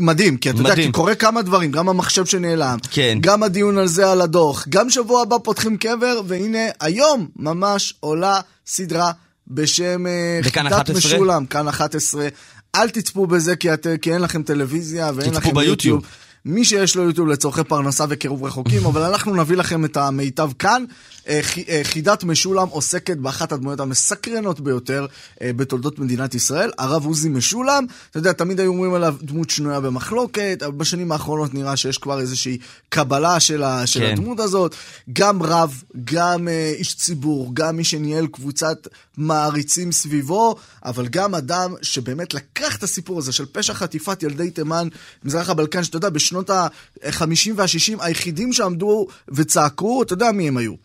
[0.01, 0.75] מדהים, כי אתה יודע.
[0.75, 3.19] כי קורה כמה דברים, גם המחשב שנעלם, כן.
[3.21, 8.41] גם הדיון על זה על הדוח, גם שבוע הבא פותחים קבר, והנה היום ממש עולה
[8.67, 9.13] סדרה
[9.55, 10.97] בשם אה, 11?
[10.97, 12.29] משולם, כאן 11.
[12.75, 15.69] אל תצפו בזה כי, את, כי אין לכם טלוויזיה ואין לכם ביוטיוב.
[15.69, 16.05] יוטיוב.
[16.45, 20.85] מי שיש לו יוטיוב לצורכי פרנסה וקירוב רחוקים, אבל אנחנו נביא לכם את המיטב כאן.
[21.29, 25.07] אה, אה, חידת משולם עוסקת באחת הדמויות המסקרנות ביותר
[25.43, 27.87] אה, בתולדות מדינת ישראל, הרב עוזי משולם.
[28.11, 32.21] אתה יודע, תמיד היו אומרים עליו דמות שנויה במחלוקת, אבל בשנים האחרונות נראה שיש כבר
[32.21, 32.59] איזושהי
[32.89, 34.13] קבלה של, ה, של כן.
[34.13, 34.75] הדמות הזאת.
[35.13, 41.75] גם רב, גם אה, איש ציבור, גם מי שניהל קבוצת מעריצים סביבו, אבל גם אדם
[41.83, 44.89] שבאמת לקח את הסיפור הזה של פשע חטיפת ילדי תימן,
[45.25, 50.82] מזרח הבלקן, שאתה יודע, בשנות ה-50 וה-60, היחידים שעמדו וצעקו, אתה יודע מי הם היו.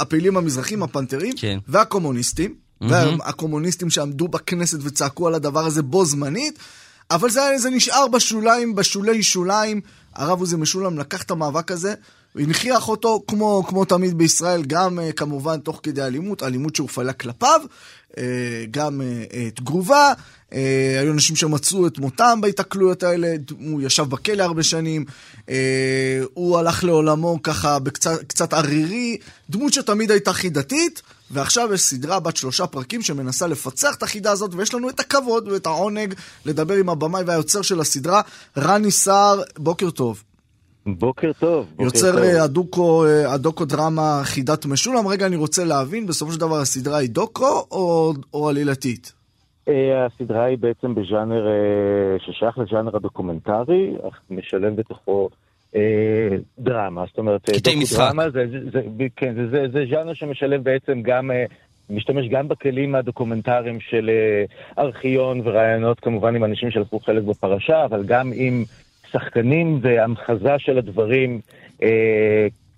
[0.00, 1.58] הפעילים המזרחים, הפנתרים, כן.
[1.68, 6.58] והקומוניסטים, והקומוניסטים שעמדו בכנסת וצעקו על הדבר הזה בו זמנית,
[7.10, 9.80] אבל זה, זה נשאר בשוליים, בשולי שוליים.
[10.14, 11.94] הרב עוזי משולם לקח את המאבק הזה
[12.34, 17.60] הנכיח אותו, כמו, כמו תמיד בישראל, גם uh, כמובן תוך כדי אלימות, אלימות שהופעלה כלפיו,
[18.70, 20.12] גם uh, תגובה.
[20.50, 20.54] Uh,
[21.00, 25.04] היו אנשים שמצאו את מותם בהיתקלויות האלה, הוא ישב בכלא הרבה שנים,
[26.34, 29.16] הוא הלך לעולמו ככה בקצת ערירי,
[29.50, 34.54] דמות שתמיד הייתה חידתית, ועכשיו יש סדרה בת שלושה פרקים שמנסה לפצח את החידה הזאת,
[34.54, 38.20] ויש לנו את הכבוד ואת העונג לדבר עם הבמאי והיוצר של הסדרה,
[38.56, 40.22] רני סער, בוקר טוב.
[40.94, 41.66] בוקר טוב.
[41.70, 42.20] בוקר יוצר טוב.
[42.20, 45.06] אה, הדוקו, אה, הדוקו דרמה חידת משולם.
[45.08, 49.12] רגע, אני רוצה להבין, בסופו של דבר הסדרה היא דוקו או, או עלילתית?
[49.68, 51.46] אה, הסדרה היא בעצם בז'אנר
[52.18, 55.28] ששייך לז'אנר הדוקומנטרי, אך משלם בתוכו
[55.76, 55.80] אה,
[56.58, 57.04] דרמה.
[57.08, 58.08] זאת אומרת, קטעי דוקו משחק.
[58.08, 61.30] דרמה זה, זה, זה, כן, זה, זה, זה ז'אנר שמשלב בעצם גם...
[61.90, 64.10] משתמש גם בכלים הדוקומנטריים של
[64.78, 68.64] ארכיון ורעיונות כמובן עם אנשים שלקחו חלק בפרשה, אבל גם עם
[69.12, 71.40] שחקנים והמחזה של הדברים
[71.82, 71.88] אה,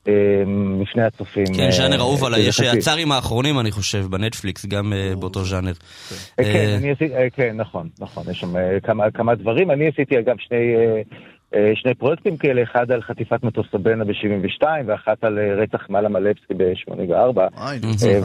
[0.08, 0.42] אה,
[0.82, 1.46] לפני הצופים.
[1.56, 2.40] כן, אה, ז'אנר אהוב עליי.
[2.40, 2.60] יש.
[2.60, 5.72] הצארים האחרונים, אני חושב, בנטפליקס, גם אה, באותו ז'אנר.
[5.72, 9.70] אה, אה, כן, אני עשיתי, אה, כן, נכון, נכון, יש שם אה, כמה, כמה דברים.
[9.70, 11.02] אני עשיתי אגב שני, אה, אה,
[11.74, 16.54] שני פרויקטים כאלה, אחד על חטיפת מטוס הבנה ב-72 ואחת על אה, רצח מעלה מלבסקי
[16.56, 17.12] ב-84.
[17.36, 18.20] וואי, אה.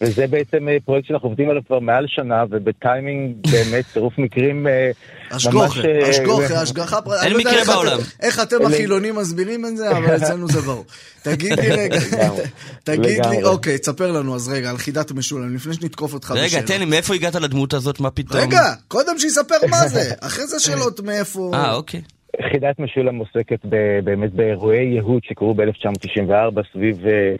[0.00, 4.90] וזה בעצם אה, פרויקט שאנחנו עובדים עליו כבר מעל שנה, ובטיימינג באמת צירוף מקרים אה,
[5.32, 5.46] ממש...
[5.46, 7.22] אשגוחה, אה, אשגוחה, השגחה פרטית.
[7.22, 7.98] אין אני לא מקרה בעולם.
[8.20, 10.84] איך אתם החילונים מסבירים את זה, אבל אצלנו זה ברור.
[11.22, 11.98] תגיד לי רגע.
[12.84, 13.42] תגיד לי.
[13.42, 16.66] אוקיי, תספר לנו אז רגע על חידת משולם, לפני שנתקוף אותך רגע, בשאלות.
[16.66, 18.00] תן לי, מאיפה הגעת לדמות הזאת?
[18.00, 18.40] מה פתאום?
[18.40, 21.50] רגע, קודם שיספר מה זה, אחרי זה שאלות מאיפה...
[21.54, 22.02] אה, אוקיי.
[22.38, 23.60] יחידת משולם עוסקת
[24.04, 27.34] באמת באירועי יהוד שקרו ב-1994 סביב אה,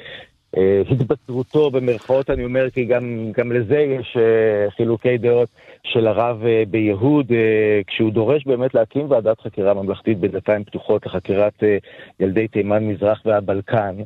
[0.57, 5.48] אה, התבצרותו במרכאות, אני אומר, כי גם, גם לזה יש אה, חילוקי דעות
[5.85, 11.62] של הרב אה, ביהוד, אה, כשהוא דורש באמת להקים ועדת חקירה ממלכתית בדלתיים פתוחות לחקירת
[11.62, 11.76] אה,
[12.20, 13.96] ילדי תימן, מזרח והבלקן.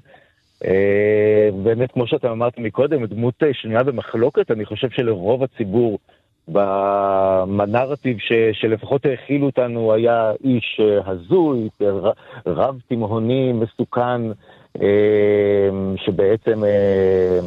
[0.64, 5.98] אה, באמת, כמו שאתם אמרתם מקודם, דמות אה, שנויה במחלוקת, אני חושב שלרוב הציבור
[6.48, 11.68] בנרטיב ש, שלפחות האכילו אותנו היה איש אה, הזוי,
[12.46, 14.20] רב תימהוני, מסוכן,
[14.82, 17.38] אה, שבעצם אה,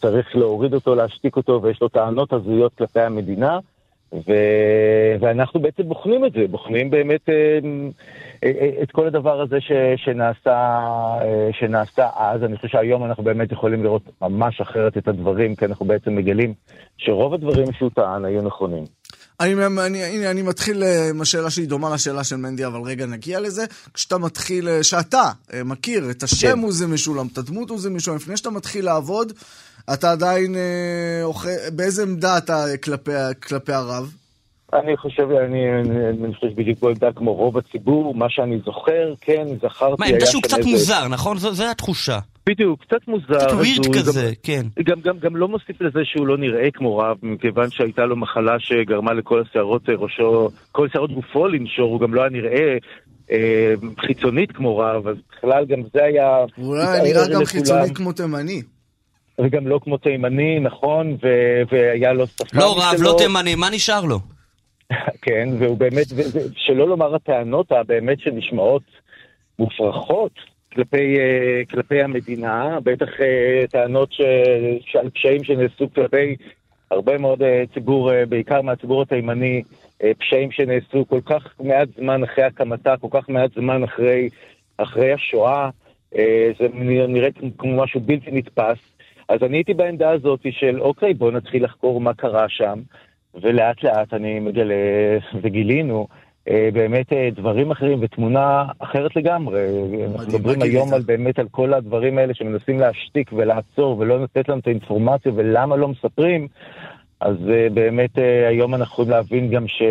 [0.00, 3.58] צריך להוריד אותו, להשתיק אותו, ויש לו טענות הזויות כלפי המדינה.
[4.12, 4.32] ו...
[5.20, 7.28] ואנחנו בעצם בוחנים את זה, בוחנים באמת
[8.82, 9.72] את כל הדבר הזה ש...
[9.96, 10.50] שנעשה,
[11.22, 12.42] אה, שנעשה אז.
[12.44, 16.54] אני חושב שהיום אנחנו באמת יכולים לראות ממש אחרת את הדברים, כי אנחנו בעצם מגלים
[16.98, 18.84] שרוב הדברים שהוא טען היו נכונים.
[19.40, 23.06] אני, אני, הנה, אני מתחיל אה, עם השאלה שהיא דומה לשאלה של מנדי, אבל רגע
[23.06, 23.64] נגיע לזה.
[23.94, 25.30] כשאתה מתחיל, אה, שאתה
[25.64, 26.62] מכיר את השם כן.
[26.62, 29.32] עוזי משולם, את הדמות עוזי משולם, לפני שאתה מתחיל לעבוד,
[29.94, 30.56] אתה עדיין,
[31.22, 33.10] אוכל, באיזה עמדה אתה כלפי,
[33.42, 34.21] כלפי הרב?
[34.74, 39.94] אני חושב, אני, אני, חושב בדיוק בעמדה כמו רוב הציבור, מה שאני זוכר, כן, זכרתי...
[39.98, 41.36] מה, עמדה שהוא קצת איזה- מוזר, נכון?
[41.38, 42.18] זו זו התחושה.
[42.48, 43.38] בדיוק, קצת מוזר.
[43.38, 44.62] קצת ווירד כזה, גם- כן.
[44.82, 48.52] גם, גם, גם לא מוסיף לזה שהוא לא נראה כמו רב, מכיוון שהייתה לו מחלה
[48.58, 52.76] שגרמה לכל השערות אה, ראשו, כל שערות גופו לנשור, הוא גם לא היה נראה
[53.30, 53.74] אה,
[54.06, 56.36] חיצונית כמו רב, אז בכלל גם זה היה...
[56.58, 57.44] אולי נראה גם לכולם.
[57.44, 58.62] חיצוני כמו תימני.
[59.44, 62.94] וגם לא כמו תימני, נכון, ו- והיה לו שפה לא רב.
[63.00, 64.18] לא תימני, מה נשאר לו?
[65.22, 66.06] כן, והוא באמת,
[66.56, 68.82] שלא לומר הטענות הבאמת שנשמעות
[69.58, 70.32] מופרכות
[70.72, 74.20] כלפי, אה, כלפי המדינה, בטח אה, טענות ש,
[74.80, 76.36] שעל פשעים שנעשו כלפי
[76.90, 79.62] הרבה מאוד אה, ציבור, בעיקר מהציבור התימני,
[80.18, 84.28] פשעים שנעשו כל כך מעט זמן אחרי הקמתה, כל כך מעט זמן אחרי,
[84.76, 85.70] אחרי השואה,
[86.16, 86.66] אה, זה
[87.08, 87.28] נראה
[87.58, 88.78] כמו משהו בלתי נתפס.
[89.28, 92.80] אז אני הייתי בעמדה הזאת של אוקיי, בואו נתחיל לחקור מה קרה שם.
[93.42, 94.74] ולאט לאט אני מגלה,
[95.42, 96.06] וגילינו,
[96.48, 99.60] אה, באמת אה, דברים אחרים ותמונה אחרת לגמרי.
[100.12, 100.94] אנחנו מדברים היום?
[100.94, 105.76] על באמת על כל הדברים האלה שמנסים להשתיק ולעצור ולא לתת לנו את האינפורמציה ולמה
[105.76, 106.48] לא מספרים.
[107.20, 108.18] אז אה, באמת
[108.48, 109.82] היום אנחנו יכולים להבין גם ש...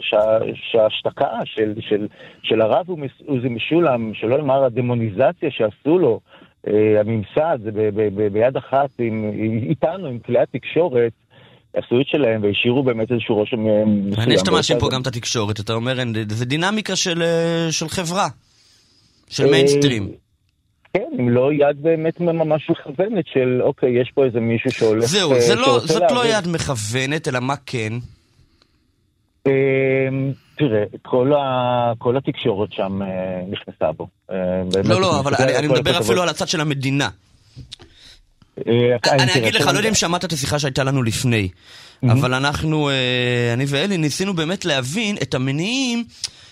[0.00, 0.38] שה...
[0.54, 2.06] שההשתקה של, של,
[2.42, 6.20] של הרב עוז- עוזי משולם, שלא לומר הדמוניזציה שעשו לו,
[7.00, 9.30] הממסד, זה ב- ב- ב- ביד אחת עם,
[9.68, 11.12] איתנו, עם כלי התקשורת,
[11.74, 14.10] עשו את שלהם והשאירו באמת איזשהו רושם אה, מסוים.
[14.16, 18.28] מעניין שאתה מאשים פה גם את התקשורת, אתה אומר, זה דינמיקה של, אה, של חברה,
[19.28, 20.08] של אה, מיינסטרים.
[20.94, 25.04] כן, אם לא יד באמת ממש מכוונת של, אוקיי, יש פה איזה מישהו שהולך...
[25.04, 26.26] זהו, אה, זה לא- זאת לא.
[26.26, 27.92] יד מכוונת, אלא מה כן?
[29.46, 29.52] אה,
[30.58, 31.92] תראה, כל, ה...
[31.98, 33.08] כל התקשורת שם אה,
[33.50, 34.06] נכנסה בו.
[34.30, 34.36] אה,
[34.84, 35.98] לא, לא, אבל אני אני מדבר.
[35.98, 37.08] אפילו על הצד של המדינה.
[38.68, 41.48] אה, אני אגיד לך, לא יודע אם שמעת את השיחה שהייתה לנו לפני,
[42.02, 42.94] אבל אנחנו, אה,
[43.52, 46.04] אני ואלי, ניסינו באמת להבין את המניעים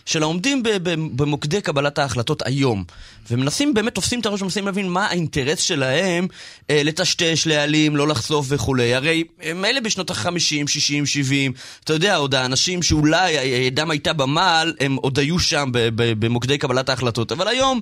[0.09, 2.85] של העומדים במוקדי קבלת ההחלטות היום.
[3.31, 6.27] ומנסים, באמת תופסים את הראש ומנסים להבין מה האינטרס שלהם
[6.71, 8.95] אה, לטשטש, להעלים, לא לחשוף וכולי.
[8.95, 11.53] הרי הם אלה בשנות ה-50, 60, 70,
[11.85, 17.33] אתה יודע, עוד האנשים שאולי ידם הייתה במעל, הם עוד היו שם במוקדי קבלת ההחלטות.
[17.33, 17.81] אבל היום,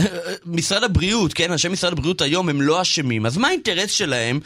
[0.00, 0.06] אה,
[0.46, 3.26] משרד הבריאות, כן, אנשי משרד הבריאות היום הם לא אשמים.
[3.26, 4.40] אז מה האינטרס שלהם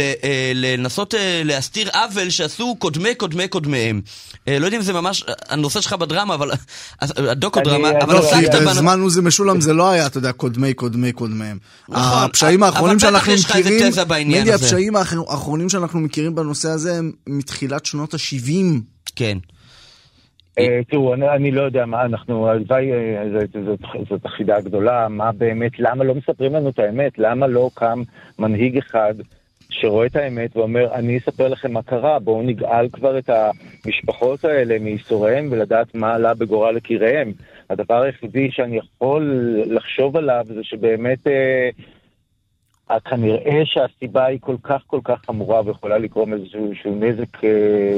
[0.00, 4.00] אה, לנסות אה, להסתיר עוול שעשו קודמי קודמי קודמיהם?
[4.46, 6.50] לא יודע אם זה ממש הנושא שלך בדרמה, אבל...
[7.02, 10.18] אה, הדוקו דרמה, אבל לא- עסקת כי בנ- בזמן עוזי משולם זה לא היה, אתה
[10.18, 11.58] יודע, קודמי קודמי קודמיהם.
[11.88, 14.64] נכון, הפשעים אבל האחרונים בטח שאנחנו יש לך איזה מכירים, תזה בעניין מנדי, הזה.
[14.64, 18.80] הפשעים האחר- האחרונים שאנחנו מכירים בנושא הזה הם מתחילת שנות ה-70.
[19.16, 19.38] כן.
[20.58, 23.24] אה, תראו, אני, אני לא יודע מה אנחנו, הלוואי, אה,
[24.10, 27.12] זאת- החידה גדולה, מה באמת, למה לא מספרים לנו את האמת?
[27.18, 28.02] למה לא קם
[28.38, 29.14] מנהיג אחד
[29.70, 33.30] שרואה את האמת ואומר, אני אספר לכם מה קרה, בואו נגאל כבר את
[33.84, 37.32] המשפחות האלה מייסוריהם ולדעת מה עלה בגורל יקיריהם.
[37.70, 39.34] הדבר היחידי שאני יכול
[39.66, 41.26] לחשוב עליו זה שבאמת...
[41.26, 41.68] אה,
[42.90, 47.50] אה, כנראה שהסיבה היא כל כך כל כך חמורה ויכולה לגרום איזשהו נזק אה,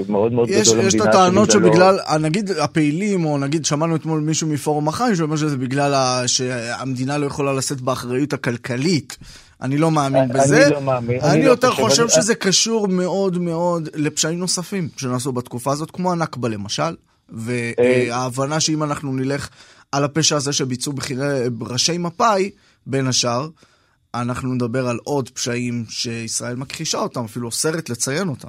[0.08, 1.10] מאוד מאוד יש, גדול יש את למדינה.
[1.24, 5.56] הטענות שבגללו- שבגלל, אה, נגיד הפעילים, או נגיד שמענו אתמול מישהו מפורום החיים שאומר שזה
[5.56, 9.16] בגלל ה- שהמדינה לא יכולה לשאת באחריות הכלכלית.
[9.62, 10.66] אני לא מאמין אני- בזה.
[10.66, 14.38] אני לא מאמין, אני אני לא יותר חושב, חושב אני- שזה קשור מאוד מאוד לפשעים
[14.38, 16.94] נוספים שנעשו בתקופה הזאת, כמו הנכבה למשל.
[17.28, 19.48] וההבנה שאם אנחנו נלך
[19.92, 21.26] על הפשע הזה שביצעו בכירי
[21.60, 22.50] ראשי מפא"י,
[22.86, 23.48] בין השאר,
[24.14, 28.48] אנחנו נדבר על עוד פשעים שישראל מכחישה אותם, אפילו אוסרת לציין אותם.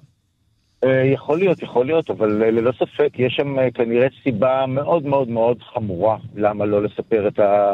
[0.84, 5.04] אה, יכול להיות, יכול להיות, אבל אה, ללא ספק יש שם אה, כנראה סיבה מאוד
[5.06, 7.74] מאוד מאוד חמורה למה לא לספר את, ה,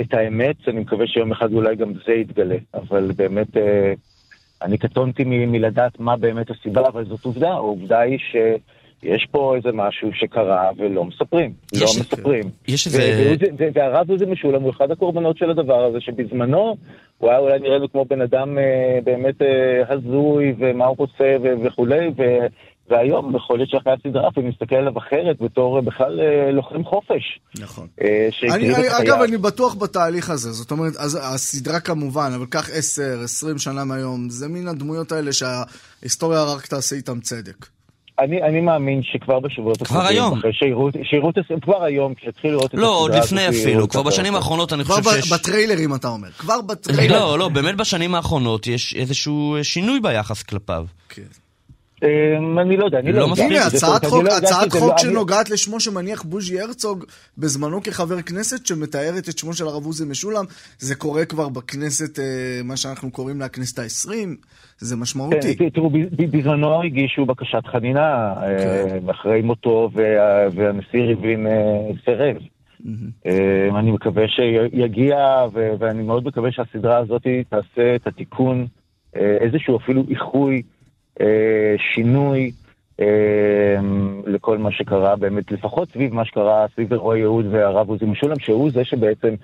[0.00, 0.56] את האמת.
[0.68, 3.92] אני מקווה שיום אחד אולי גם זה יתגלה, אבל באמת אה,
[4.62, 9.68] אני קטונתי מ- מלדעת מה באמת הסיבה, אבל זאת עובדה, העובדה היא שיש פה איזה
[9.72, 12.44] משהו שקרה ולא מספרים, יש- לא מספרים.
[12.68, 13.34] יש איזה...
[13.74, 16.76] והרב עוזי משולם הוא אחד הקורבנות של הדבר הזה, שבזמנו
[17.18, 21.36] הוא היה אולי נראה לו כמו בן אדם אה, באמת אה, הזוי, ומה הוא רוצה
[21.42, 22.10] ו- וכולי,
[22.90, 27.40] והיום יכול להיות שאחרי הסדרה אפילו מסתכל עליו אחרת בתור אה, בכלל אה, לוחם חופש.
[27.60, 27.86] נכון.
[28.02, 29.22] אה, אני, אני, אגב.
[29.22, 30.52] אני בטוח בתהליך הזה.
[30.52, 35.30] זאת אומרת, אז הסדרה כמובן, אבל קח 10, 20 שנה מהיום, זה מין הדמויות האלה
[35.32, 37.66] שההיסטוריה רק תעשה איתם צדק.
[38.18, 40.38] אני, אני מאמין שכבר בשבועות כבר היום.
[40.38, 41.30] אחרי שיראו, שיראו
[41.62, 43.88] כבר היום, כשיתחילו לראות את הסדרה לא, עוד לפני אפילו.
[43.88, 44.02] כבר.
[44.02, 45.32] בשנים האחרונות אני כבר חושב ב- שיש...
[45.32, 46.30] בטריילרים אתה אומר.
[46.30, 47.10] כבר בטריילרים.
[47.10, 50.86] לא, לא, באמת בשנים האחרונות יש איזשהו שינוי ביחס כלפיו.
[51.08, 51.22] כן.
[52.04, 53.24] אה, אני לא יודע, אני לא לא.
[53.30, 53.44] יודע.
[53.44, 57.04] הנה, הצעת אני חוק, לא הצעת חוק לא- שנוגעת לשמו שמניח בוז'י הרצוג
[57.38, 60.44] בזמנו כחבר כנסת, שמתארת את שמו של הרב עוזי משולם.
[60.78, 62.24] זה קורה כבר בכנסת, אה,
[62.64, 64.36] מה שאנחנו קוראים לה הכנסת העשרים.
[64.78, 65.56] זה משמעותי.
[65.56, 68.98] כן, תראו, ב- ב- בזמנו הגישו בקשת חנינה כן.
[69.06, 70.04] אה, אחרי מותו, וה-
[70.54, 71.52] והנשיא ריבלין אה,
[72.04, 72.36] סירב.
[73.78, 75.16] אני מקווה שיגיע,
[75.78, 78.66] ואני מאוד מקווה שהסדרה הזאת תעשה את התיקון,
[79.14, 80.62] איזשהו אפילו איחוי,
[81.94, 82.50] שינוי.
[83.00, 83.76] אה,
[84.26, 88.70] לכל מה שקרה באמת, לפחות סביב מה שקרה סביב אירועי יהוד והרב עוזי משולם, שהוא
[88.70, 89.34] זה שבעצם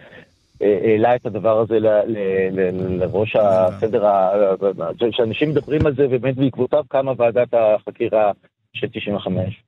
[0.62, 1.78] אה, העלה את הדבר הזה
[3.00, 4.04] לראש הסדר,
[5.10, 8.32] שאנשים מדברים על זה, ובאמת בעקבותיו קמה ועדת החקירה
[8.72, 9.62] של 95.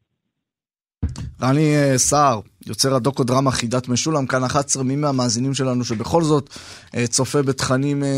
[1.43, 6.51] רני אה, סער, יוצר הדוקו-דרמה חידת משולם, כאן 11, מי מהמאזינים שלנו שבכל זאת
[6.97, 8.09] אה, צופה בתכנים אה,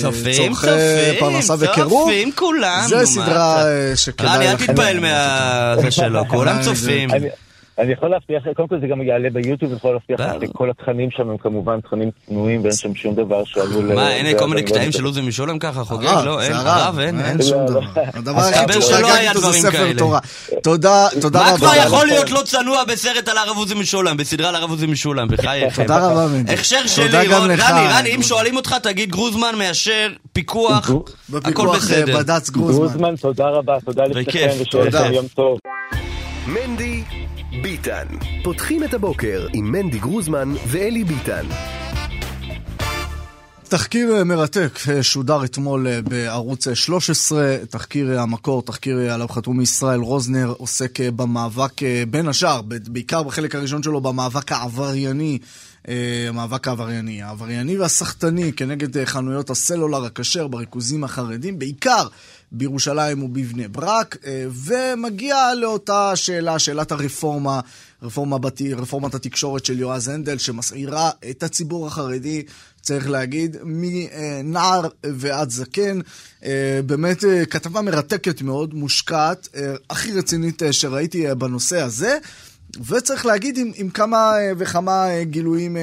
[0.00, 2.10] צופים, בצורכי צופים, פרנסה וקירוב?
[2.10, 2.80] צופים כולם.
[2.82, 7.10] נו, זה מה סדרה שכדאי רני, אל לכם תתפעל מהזה שלו, כולם צופים.
[7.78, 10.20] אני- יכול להבטיח, קודם כל זה גם יעלה ביוטיוב, אני יכול להבטיח.
[10.50, 13.94] שכל התכנים שם הם כמובן תכנים צנועים ואין שם שום דבר שעלול...
[13.94, 14.92] מה, אין כל מיני אני קטעים.
[14.92, 16.06] של עוזי משולם ככה חוגג?
[16.06, 17.26] הרב, לא, אין, זה הרב, אין, אין.
[17.26, 17.80] אין שום לא, דבר.
[17.80, 18.02] לא.
[18.14, 19.98] הדבר אז היחיד שלא היה זה דברים ספר כאלה.
[19.98, 20.18] תורה.
[20.62, 21.56] תודה, תודה מה רבה.
[21.58, 22.06] כבר יכול.
[22.06, 25.82] להיות לא צנוע בסרט על הרב עוזי משולם, בסדרה על הרב עוזי משולם, בחייכם.
[25.82, 26.52] תודה רבה, מנדי.
[26.52, 27.26] הכשר שלי.
[27.28, 27.54] רני,
[27.98, 30.90] רני, אם שואלים אותך, תגיד גרוזמן מאשר פיקוח,
[31.44, 32.18] הכל אה, בסדר.
[32.18, 32.76] בד"ץ גרוזמן.
[32.86, 35.00] גרוזמן, תודה רבה, תודה לשניכם, ושיהיה תודה.
[35.04, 35.58] לכם יום טוב.
[36.46, 37.02] מנדי
[37.62, 38.06] ביטן.
[38.44, 41.46] פותחים את הבוקר עם מנדי גרוזמן ואלי ביטן.
[43.68, 49.60] תחקיר אה, מרתק אה, שודר אתמול אה, בערוץ אה, 13, תחקיר המקור, תחקיר עליו חתום
[49.60, 51.72] ישראל רוזנר, עוסק במאבק,
[52.10, 55.38] בין השאר, בעיקר בחלק הראשון שלו, במאבק העברייני,
[56.28, 62.06] המאבק העברייני, העברייני והסחטני כנגד חנויות הסלולר הכשר בריכוזים החרדים, בעיקר
[62.52, 64.16] בירושלים ובבני ברק,
[64.64, 67.60] ומגיע לאותה שאלה, שאלת הרפורמה,
[68.02, 72.42] רפורמה בתי, רפורמת התקשורת של יועז הנדל, שמסעירה את הציבור החרדי,
[72.80, 75.98] צריך להגיד, מנער ועד זקן.
[76.86, 79.48] באמת כתבה מרתקת מאוד, מושקעת,
[79.90, 82.18] הכי רצינית שראיתי בנושא הזה.
[82.86, 85.76] וצריך להגיד עם, עם כמה וכמה גילויים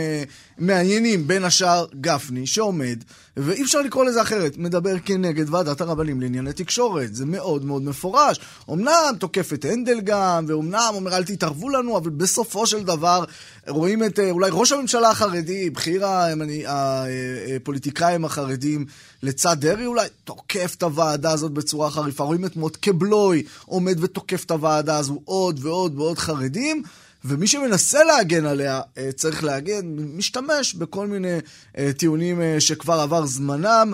[0.58, 3.04] מעניינים, בין השאר גפני, שעומד,
[3.38, 7.16] ואי אפשר לקרוא לזה אחרת, מדבר כנגד ועדת הרבנים לענייני תקשורת.
[7.16, 8.40] זה מאוד מאוד מפורש.
[8.70, 13.24] אמנם תוקף את הנדל גם, ואומנם אומר אל תתערבו לנו, אבל בסופו של דבר
[13.68, 16.06] רואים את אולי ראש הממשלה החרדי, בכיר
[16.68, 18.86] הפוליטיקאים החרדים
[19.24, 22.24] לצד דרעי אולי, תוקף את הוועדה הזאת בצורה חריפה.
[22.24, 26.84] רואים את מוטקה בלוי עומד ותוקף את הוועדה הזו עוד ועוד ועוד חרדים.
[27.26, 28.82] ומי שמנסה להגן עליה,
[29.16, 31.38] צריך להגן, משתמש בכל מיני
[31.98, 33.94] טיעונים שכבר עבר זמנם.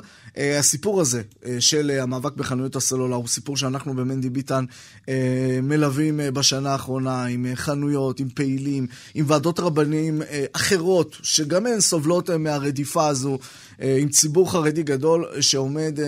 [0.60, 1.22] הסיפור הזה
[1.60, 4.66] של המאבק בחנויות הסלולר הוא סיפור שאנחנו במנדי ביטן
[5.64, 10.22] מלווים בשנה האחרונה עם חנויות, עם פעילים, עם ועדות רבנים
[10.54, 13.38] אחרות, שגם הן סובלות מהרדיפה הזו,
[13.80, 16.00] עם ציבור חרדי גדול שעומד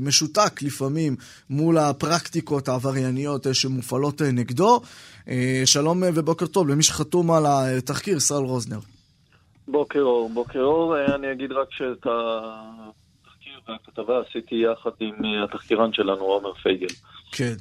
[0.00, 1.16] משותק לפעמים
[1.50, 4.80] מול הפרקטיקות העברייניות שמופעלות נגדו.
[5.64, 8.78] שלום ובוקר טוב למי שחתום על התחקיר, ישראל רוזנר.
[9.68, 10.94] בוקר אור, בוקר אור.
[11.14, 13.09] אני אגיד רק שאת התחקיר
[13.68, 16.94] והכתבה עשיתי יחד עם התחקירן שלנו, עומר פייגל.
[17.32, 17.54] כן.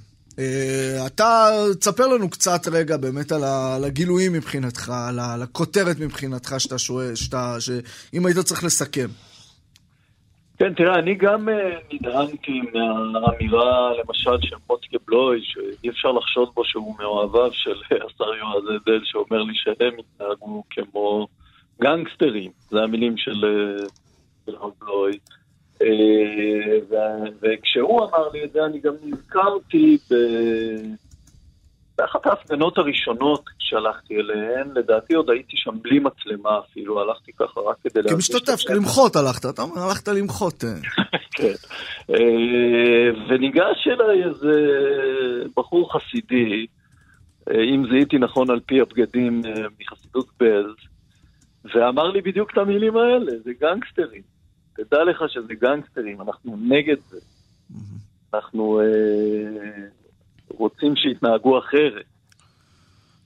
[1.07, 7.55] אתה, תספר לנו קצת רגע באמת על הגילויים מבחינתך, על הכותרת מבחינתך שאתה שואל, שאתה,
[7.59, 9.07] שאם היית צריך לסכם.
[10.57, 11.49] כן, תראה, אני גם
[11.93, 18.63] נדהמתי מהאמירה, למשל, של מוטקה בלוי, שאי אפשר לחשוד בו שהוא מאוהביו של השר יועז
[18.69, 21.27] הנדל, שאומר לי שהם התנהגו כמו
[21.81, 22.51] גנגסטרים.
[22.69, 23.45] זה המילים של
[24.81, 25.17] בלוי.
[27.41, 30.15] וכשהוא אמר לי את זה, אני גם נזכרתי ב...
[31.97, 37.77] באחת ההפגנות הראשונות שהלכתי אליהן, לדעתי עוד הייתי שם בלי מצלמה אפילו, הלכתי ככה רק
[37.83, 38.09] כדי...
[38.09, 40.63] כמשתתף, למחות הלכת, אתה אומר, הלכת למחות.
[41.37, 41.53] כן.
[43.29, 44.55] וניגש אליי איזה
[45.57, 46.65] בחור חסידי,
[47.49, 49.41] אם זיהיתי נכון על פי הבגדים
[49.79, 50.75] מחסידות בלז,
[51.75, 54.38] ואמר לי בדיוק את המילים האלה, זה גנגסטרים.
[54.87, 57.17] תדע לך שזה גנגסטרים, אנחנו נגד זה.
[58.33, 58.81] אנחנו...
[60.57, 62.05] רוצים שיתנהגו אחרת.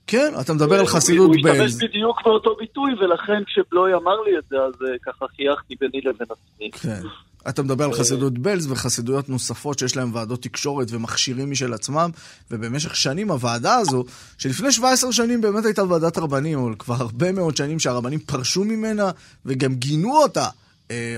[0.06, 1.56] כן, אתה מדבר על חסידות בלז.
[1.56, 4.74] הוא השתמש בדיוק באותו ביטוי, ולכן כשבלוי אמר לי את זה, אז
[5.06, 6.70] ככה חייכתי ביני לבין עצמי.
[6.72, 7.00] כן.
[7.48, 12.10] אתה מדבר על חסידות בלז וחסידויות נוספות שיש להם ועדות תקשורת ומכשירים משל עצמם,
[12.50, 14.04] ובמשך שנים הוועדה הזו,
[14.38, 19.10] שלפני 17 שנים באמת הייתה ועדת רבנים, אבל כבר הרבה מאוד שנים שהרבנים פרשו ממנה
[19.46, 20.48] וגם גינו אותה.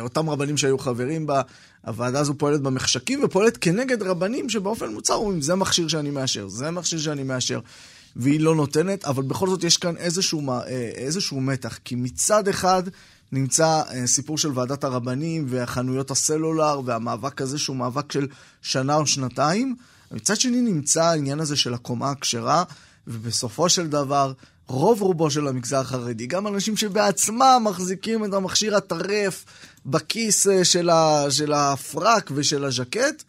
[0.00, 1.42] אותם רבנים שהיו חברים בה,
[1.86, 6.70] הוועדה הזו פועלת במחשכים ופועלת כנגד רבנים שבאופן מוצר אומרים, זה מכשיר שאני מאשר, זה
[6.70, 7.60] מכשיר שאני מאשר,
[8.16, 10.42] והיא לא נותנת, אבל בכל זאת יש כאן איזשהו,
[10.94, 12.82] איזשהו מתח, כי מצד אחד
[13.32, 18.26] נמצא סיפור של ועדת הרבנים והחנויות הסלולר והמאבק הזה שהוא מאבק של
[18.62, 19.76] שנה או שנתיים,
[20.12, 22.64] מצד שני נמצא העניין הזה של הקומה הכשרה,
[23.06, 24.32] ובסופו של דבר
[24.68, 29.44] רוב רובו של המגזר החרדי, גם אנשים שבעצמם מחזיקים את המכשיר הטרף
[29.86, 33.22] בכיס של, ה, של הפרק ושל הז'קט,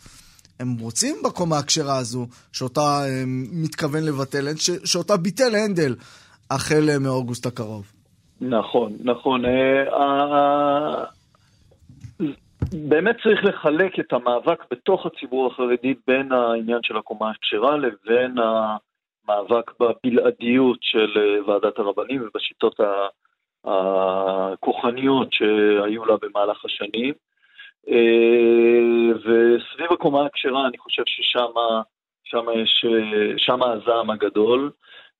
[0.59, 3.01] הם רוצים בקומה הכשרה הזו, שאותה
[3.63, 5.95] מתכוון לבטל, ש, שאותה ביטל הנדל
[6.51, 7.91] החל מאוגוסט הקרוב.
[8.41, 9.41] נכון, נכון.
[12.73, 18.77] באמת צריך לחלק את המאבק בתוך הציבור החרדי בין העניין של הקומה הכשרה לבין ה...
[19.27, 22.79] מאבק בבלעדיות של ועדת הרבנים ובשיטות
[23.65, 27.13] הכוחניות שהיו לה במהלך השנים.
[29.15, 31.51] וסביב הקומה הכשרה אני חושב ששם
[33.37, 34.71] שם הזעם הגדול,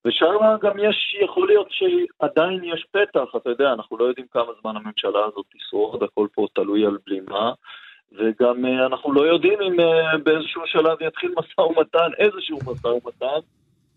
[0.06, 4.76] ושם גם יש, יכול להיות שעדיין יש פתח, אתה יודע, אנחנו לא יודעים כמה זמן
[4.76, 7.52] הממשלה הזאת תשרוד, הכל פה תלוי על בלימה,
[8.12, 9.78] וגם אנחנו לא יודעים אם
[10.24, 13.40] באיזשהו שלב יתחיל משא ומתן, איזשהו משא ומתן,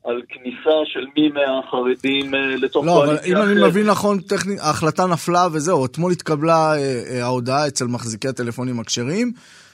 [0.04, 5.46] על כניסה של מי מהחרדים לתוך לא, אבל אם אני מבין נכון, טכני, ההחלטה נפלה
[5.52, 9.32] וזהו, אתמול התקבלה אה, ההודעה אצל מחזיקי הטלפונים הכשרים,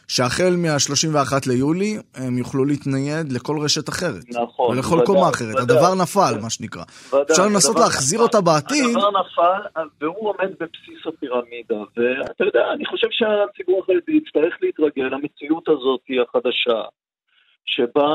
[0.09, 4.23] שהחל מה-31 ליולי הם יוכלו להתנייד לכל רשת אחרת.
[4.29, 4.77] נכון.
[4.77, 5.49] ולכל ודאי, קומה אחרת.
[5.49, 6.83] ודאי, הדבר נפל, ודאי, מה שנקרא.
[7.09, 8.85] ודאי, אפשר לנסות להחזיר נפל, אותה בעתיד.
[8.85, 11.83] הדבר נפל, והוא עומד בבסיס הפירמידה.
[11.97, 16.83] ואתה יודע, אני חושב שהציבור החרדי יצטרך להתרגל למציאות הזאת החדשה,
[17.67, 18.07] שבה...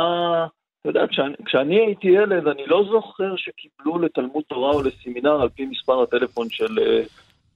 [0.82, 5.50] אתה יודע, כשאני, כשאני הייתי ילד, אני לא זוכר שקיבלו לתלמוד תורה או לסמינר על
[5.50, 6.80] פי מספר הטלפון של,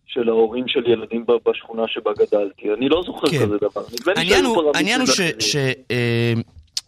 [0.06, 2.74] של ההורים של ילדים בשכונה שבה גדלתי.
[2.74, 3.38] אני לא זוכר כן.
[3.38, 3.82] כזה דבר.
[4.16, 5.22] העניין הוא, העניין הוא ש...
[5.40, 6.34] ש אה, אה,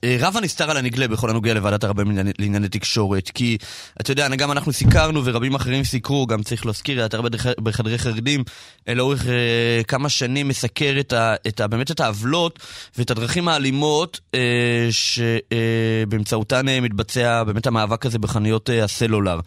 [0.05, 3.57] רב הנסתר על הנגלה בכל הנוגע לוועדת הרבנים לענייני- תקשורת, כי
[4.01, 8.43] אתה יודע, גם אנחנו סיקרנו ורבים אחרים סיקרו, גם צריך להזכיר, אתה הרבה בחדרי חרדים,
[8.87, 12.59] אה, לאורך אה, כמה שנים מסקר את ה, את ה, באמת את העוולות
[12.97, 19.39] ואת הדרכים האלימות אה, שבאמצעותן אה, מתבצע באמת המאבק הזה בחנויות אה, הסלולר.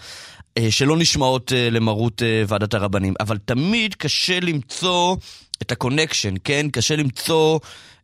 [0.58, 5.16] אה, שלא נשמעות אה, למרות אה, ועדת הרבנים, אבל תמיד קשה למצוא
[5.62, 6.66] את ה connection, כן?
[6.72, 7.58] קשה למצוא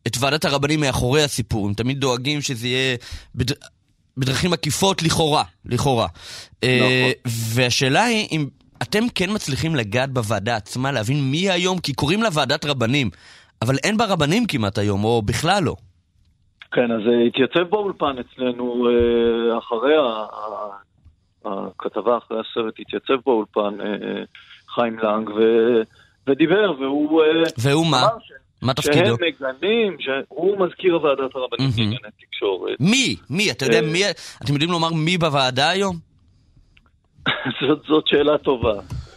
[0.07, 1.67] את ועדת הרבנים מאחורי הסיפור.
[1.67, 2.97] הם תמיד דואגים שזה יהיה
[3.35, 3.47] בד...
[4.17, 6.07] בדרכים עקיפות לכאורה, לכאורה.
[6.65, 8.47] אה, והשאלה היא אם
[8.83, 13.11] אתם כן מצליחים לגעת בוועדה עצמה, להבין מי היום, כי קוראים לה ועדת רבנים,
[13.63, 15.75] אבל אין בה רבנים כמעט היום, או בכלל לא.
[16.73, 19.95] כן, אז אה, התייצב באולפן אצלנו אה, אחרי
[21.45, 23.75] הכתבה, אחרי הסרט, התייצב באולפן
[24.75, 25.83] חיים לנג ו-
[26.27, 27.23] ודיבר, והוא...
[27.59, 28.07] והוא מה?
[28.21, 28.97] ש- מה תפקידו?
[28.97, 31.71] שהם מגנים, שהוא מזכיר ועדת הרבנים.
[31.77, 32.77] לענייני תקשורת.
[32.81, 33.17] מי?
[33.31, 33.51] מי?
[33.51, 34.03] אתה יודע אה, מי?
[34.43, 35.97] אתם יודעים לומר מי בוועדה היום?
[37.89, 38.73] זאת, שאלה טובה.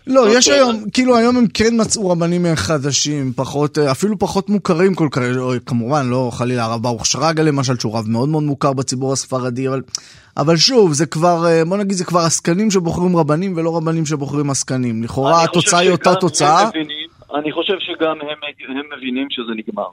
[0.08, 0.38] לא.
[0.38, 5.08] יש היום, כאילו היום הם כן מצאו רבנים חדשים, פחות, אה, אפילו פחות מוכרים כל
[5.12, 9.14] כך, או, כמובן, לא חלילה הרב ברוך שרגא למשל, שהוא רב מאוד מאוד מוכר בציבור
[9.14, 9.82] הספרדי, אבל,
[10.38, 14.50] אבל שוב, זה כבר, אה, בוא נגיד, זה כבר עסקנים שבוחרים רבנים ולא רבנים שבוחרים
[14.50, 15.04] עסקנים.
[15.04, 16.70] לכאורה אני חושב התוצאה היא אותה שגם הם תוצאה.
[16.70, 16.99] מבינים,
[17.36, 18.38] אני חושב שגם הם,
[18.78, 19.88] הם מבינים שזה נגמר.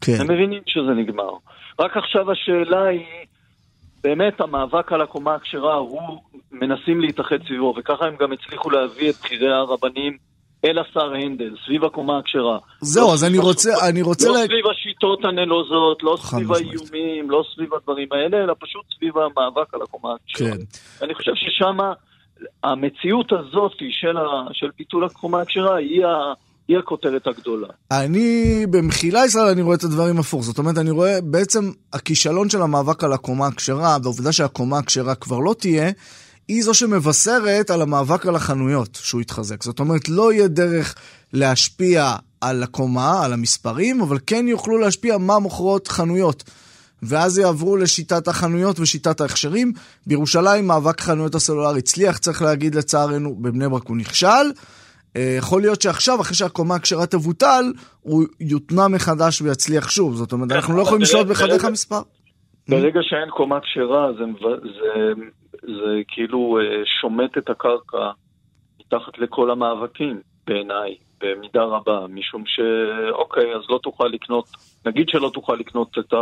[0.00, 0.16] כן.
[0.20, 1.30] הם מבינים שזה נגמר.
[1.80, 3.06] רק עכשיו השאלה היא,
[4.02, 6.18] באמת המאבק על הקומה הכשרה, הוא
[6.52, 10.16] מנסים להתאחד סביבו, וככה הם גם הצליחו להביא את בכירי הרבנים
[10.64, 12.58] אל השר הנדל, סביב הקומה הכשרה.
[12.80, 14.40] זהו, לא אז אני רוצה, השופט- אני רוצה לא לה...
[14.44, 16.52] סביב השיטות הנלוזות, לא סביב.
[16.52, 20.48] האיומים, לא סביב הדברים האלה, אלא פשוט סביב המאבק על הקומה הכשרה.
[20.50, 20.56] כן.
[21.04, 21.76] אני חושב ששם
[22.64, 26.32] המציאות הזאת של, ה, של ביטול הקומה הכשרה היא, ה,
[26.68, 27.68] היא הכותרת הגדולה.
[27.90, 30.44] אני, במחילה ישראל, אני רואה את הדברים הפוך.
[30.44, 35.38] זאת אומרת, אני רואה בעצם הכישלון של המאבק על הקומה הכשרה, והעובדה שהקומה הכשרה כבר
[35.38, 35.90] לא תהיה,
[36.48, 39.62] היא זו שמבשרת על המאבק על החנויות שהוא יתחזק.
[39.62, 40.94] זאת אומרת, לא יהיה דרך
[41.32, 46.44] להשפיע על הקומה, על המספרים, אבל כן יוכלו להשפיע מה מוכרות חנויות.
[47.02, 49.72] ואז יעברו לשיטת החנויות ושיטת ההכשרים.
[50.06, 54.52] בירושלים מאבק חנויות הסלולר הצליח, צריך להגיד לצערנו, בבני ברק הוא נכשל.
[55.16, 57.64] אה, יכול להיות שעכשיו, אחרי שהקומה הכשרה תבוטל,
[58.00, 60.14] הוא יותנע מחדש ויצליח שוב.
[60.14, 62.00] זאת אומרת, כן, אנחנו לא יכולים לשלוט בחדך המספר.
[62.68, 64.24] ברגע שאין קומה כשרה, זה,
[65.62, 68.10] זה כאילו אה, שומט את הקרקע
[68.80, 74.44] מתחת לכל המאבקים, בעיניי, במידה רבה, משום שאוקיי, אז לא תוכל לקנות,
[74.86, 76.14] נגיד שלא תוכל לקנות את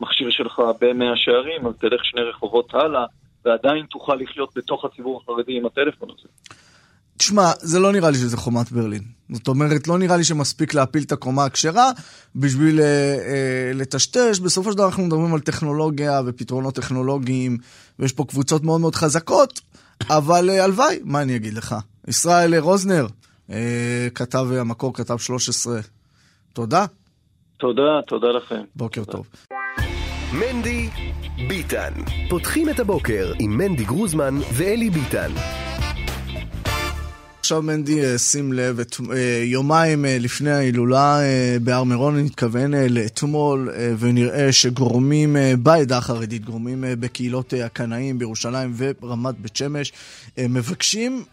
[0.00, 3.04] המכשיר שלך במאה שערים, אז תלך שני רחובות הלאה,
[3.44, 6.28] ועדיין תוכל לחיות בתוך הציבור החרדי עם הטלפון הזה.
[7.16, 9.02] תשמע, זה לא נראה לי שזה חומת ברלין.
[9.32, 11.90] זאת אומרת, לא נראה לי שמספיק להפיל את הקומה הכשרה
[12.36, 14.38] בשביל אה, אה, לטשטש.
[14.38, 17.58] בסופו של דבר אנחנו מדברים על טכנולוגיה ופתרונות טכנולוגיים,
[17.98, 19.60] ויש פה קבוצות מאוד מאוד חזקות,
[20.10, 21.76] אבל אה, הלוואי, מה אני אגיד לך?
[22.08, 23.06] ישראל רוזנר,
[23.50, 25.80] אה, כתב אה, המקור, כתב 13.
[26.52, 26.86] תודה,
[27.58, 28.62] תודה, תודה לכם.
[28.76, 29.26] בוקר טוב.
[30.32, 30.88] מנדי
[31.48, 31.92] ביטן.
[32.30, 35.30] פותחים את הבוקר עם מנדי גרוזמן ואלי ביטן.
[37.42, 41.18] עכשיו מנדי, אה, שים לב, את, אה, יומיים אה, לפני ההילולה
[41.62, 49.34] בהר מירון, אני מתכוון לאתמול, אה, ונראה שגורמים בעדה החרדית, גורמים בקהילות הקנאים בירושלים ורמת
[49.38, 49.92] בית שמש,
[50.38, 51.24] מבקשים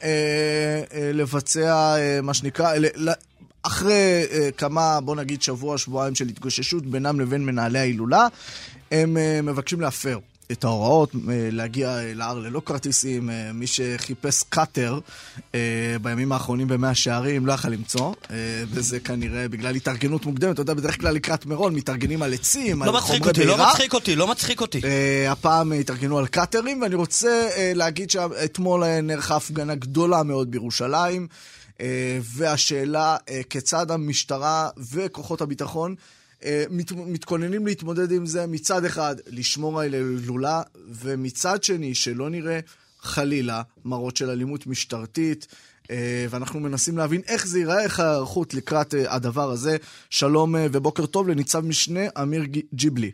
[1.13, 2.73] לבצע מה שנקרא,
[3.63, 4.25] אחרי
[4.57, 8.27] כמה, בוא נגיד שבוע, שבועיים של התגוששות בינם לבין מנהלי ההילולה,
[8.91, 10.19] הם מבקשים להפר.
[10.51, 13.29] את ההוראות, אה, להגיע אה, להר ללא כרטיסים.
[13.29, 14.99] אה, מי שחיפש קאטר
[16.01, 18.13] בימים האחרונים במאה שערים לא יכל למצוא,
[18.69, 20.53] וזה כנראה בגלל התארגנות מוקדמת.
[20.53, 23.71] אתה יודע, בדרך כלל לקראת מירון מתארגנים על עצים, לא על חומרי אותי, לא בעירה.
[23.71, 24.81] מצחיק אותי, לא מצחיק אותי.
[25.29, 31.27] הפעם התארגנו על קאטרים, ואני רוצה להגיד שאתמול נערכה הפגנה גדולה מאוד בירושלים,
[32.21, 33.17] והשאלה
[33.49, 35.95] כיצד המשטרה וכוחות הביטחון
[36.69, 42.59] מת, מתכוננים להתמודד עם זה, מצד אחד לשמור על ההילולה, ומצד שני שלא נראה
[42.99, 45.47] חלילה מראות של אלימות משטרתית.
[45.91, 49.77] אה, ואנחנו מנסים להבין איך זה ייראה, איך ההיערכות לקראת אה, הדבר הזה.
[50.09, 53.11] שלום אה, ובוקר טוב לניצב משנה אמיר ג'יבלי.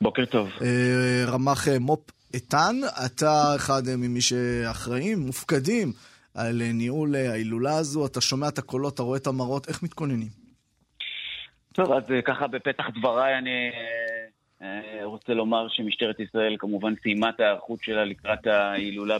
[0.00, 0.48] בוקר טוב.
[0.62, 5.92] אה, רמ"ח אה, מו"פ איתן, אתה אחד אה, ממי שאחראים, מופקדים
[6.34, 9.82] על אה, ניהול אה, ההילולה הזו, אתה שומע את הקולות, אתה רואה את המראות, איך
[9.82, 10.39] מתכוננים?
[11.74, 17.28] טוב, אז אה, ככה בפתח דבריי אני אה, אה, רוצה לומר שמשטרת ישראל כמובן סיימה
[17.28, 19.16] את ההיערכות שלה לקראת ההילולה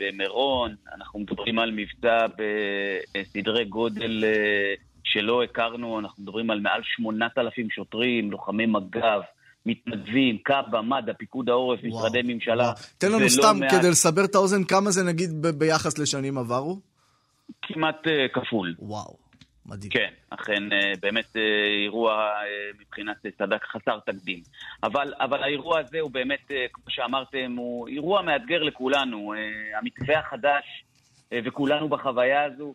[0.00, 0.74] במירון.
[0.94, 2.26] אנחנו מדברים על מבצע
[3.16, 4.24] בסדרי גודל
[5.04, 9.20] שלא הכרנו, אנחנו מדברים על מעל 8,000 שוטרים, לוחמי מג"ב,
[9.66, 12.62] מתנדבים, כב"א, מד"א, פיקוד העורף, וואו, משרדי ממשלה.
[12.64, 12.74] וואו.
[12.98, 16.78] תן לנו סתם, מעט- כדי לסבר את האוזן, כמה זה נגיד ב- ביחס לשנים עברו?
[17.62, 18.74] כמעט אה, כפול.
[18.78, 19.16] וואו,
[19.70, 19.90] מדהים.
[19.90, 21.42] כן, אכן אה, באמת אה,
[21.84, 24.42] אירוע אה, מבחינת סד"כ חסר תקדים.
[24.82, 29.34] אבל, אבל האירוע הזה הוא באמת, כמו שאמרתם, הוא אירוע מאתגר לכולנו.
[29.74, 30.84] המתווה החדש,
[31.44, 32.74] וכולנו בחוויה הזו,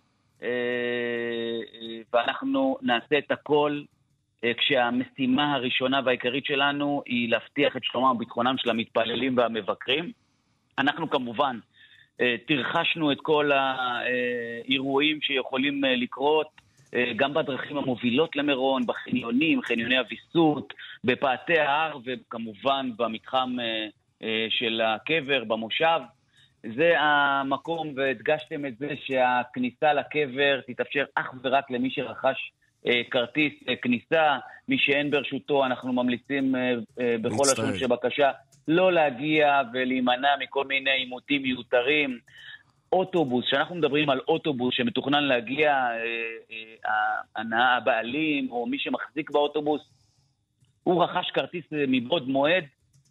[2.13, 3.81] ואנחנו נעשה את הכל
[4.57, 10.11] כשהמשימה הראשונה והעיקרית שלנו היא להבטיח את שלומם וביטחונם של המתפללים והמבקרים.
[10.77, 11.59] אנחנו כמובן
[12.47, 16.47] תרחשנו את כל האירועים שיכולים לקרות,
[17.15, 20.73] גם בדרכים המובילות למירון, בחניונים, חניוני הוויסות,
[21.03, 23.87] בפאתי ההר וכמובן במתחם אה,
[24.23, 25.99] אה, של הקבר, במושב.
[26.75, 32.51] זה המקום, והדגשתם את זה שהכניסה לקבר תתאפשר אך ורק למי שרכש
[32.87, 34.37] אה, כרטיס אה, כניסה.
[34.67, 37.43] מי שאין ברשותו, אנחנו ממליצים אה, אה, בכל.
[37.51, 38.31] לשון שבקשה
[38.67, 42.19] לא להגיע ולהימנע מכל מיני עימותים מיותרים.
[42.95, 45.95] אוטובוס, כשאנחנו מדברים על אוטובוס שמתוכנן להגיע, אה,
[46.51, 49.81] אה, ההנאה, הבעלים או מי שמחזיק באוטובוס,
[50.83, 52.63] הוא רכש כרטיס אה, מבעוד מועד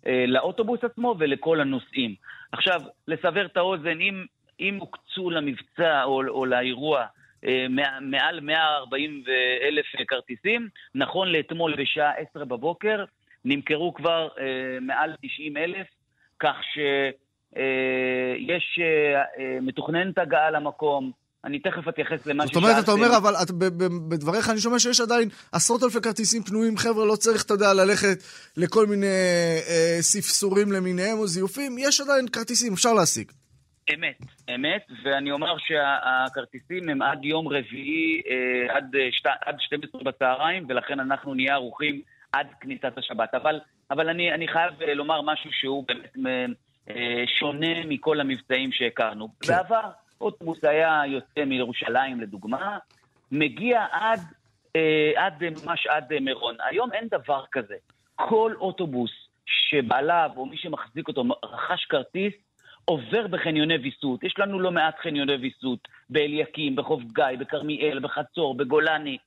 [0.06, 2.14] אה, לאוטובוס עצמו ולכל הנוסעים.
[2.52, 4.24] עכשיו, לסבר את האוזן, אם,
[4.60, 7.06] אם הוקצו למבצע או, או לאירוע
[7.46, 9.24] אה, מע- מעל 140
[9.62, 13.04] אלף כרטיסים, נכון לאתמול בשעה 10 בבוקר,
[13.44, 15.86] נמכרו כבר אה, מעל 90 אלף,
[16.40, 17.14] כך שיש,
[17.56, 21.12] אה, אה, מתוכננת הגעה למקום.
[21.44, 23.02] אני תכף אתייחס למה זאת אומרת, אתה ששאלתם.
[23.02, 23.50] אומר, אבל את,
[24.08, 26.76] בדבריך אני שומע שיש עדיין עשרות אלפי כרטיסים פנויים.
[26.76, 28.18] חבר'ה, לא צריך, אתה יודע, ללכת
[28.56, 29.06] לכל מיני
[29.68, 31.76] אה, ספסורים למיניהם או זיופים.
[31.78, 33.32] יש עדיין כרטיסים, אפשר להשיג.
[33.94, 34.18] אמת,
[34.54, 40.66] אמת, ואני אומר שהכרטיסים הם עד יום רביעי, אה, עד, אה, שת, עד 12 בצהריים,
[40.68, 42.00] ולכן אנחנו נהיה ערוכים
[42.32, 43.34] עד כניסת השבת.
[43.34, 46.46] אבל, אבל אני, אני חייב אה, לומר משהו שהוא באמת אה,
[47.38, 49.28] שונה מכל המבצעים שהכרנו.
[49.40, 49.52] כן.
[49.52, 52.78] בעבר אוטובוס היה יוצא מירושלים, לדוגמה,
[53.32, 54.20] מגיע עד,
[54.76, 56.56] אה, עד אה, ממש עד אה, מירון.
[56.64, 57.74] היום אין דבר כזה.
[58.14, 59.10] כל אוטובוס
[59.46, 62.32] שבעליו או מי שמחזיק אותו רכש כרטיס,
[62.84, 64.24] עובר בחניוני ויסות.
[64.24, 69.18] יש לנו לא מעט חניוני ויסות, באליקים, בחוף גיא, בכרמיאל, בחצור, בגולני.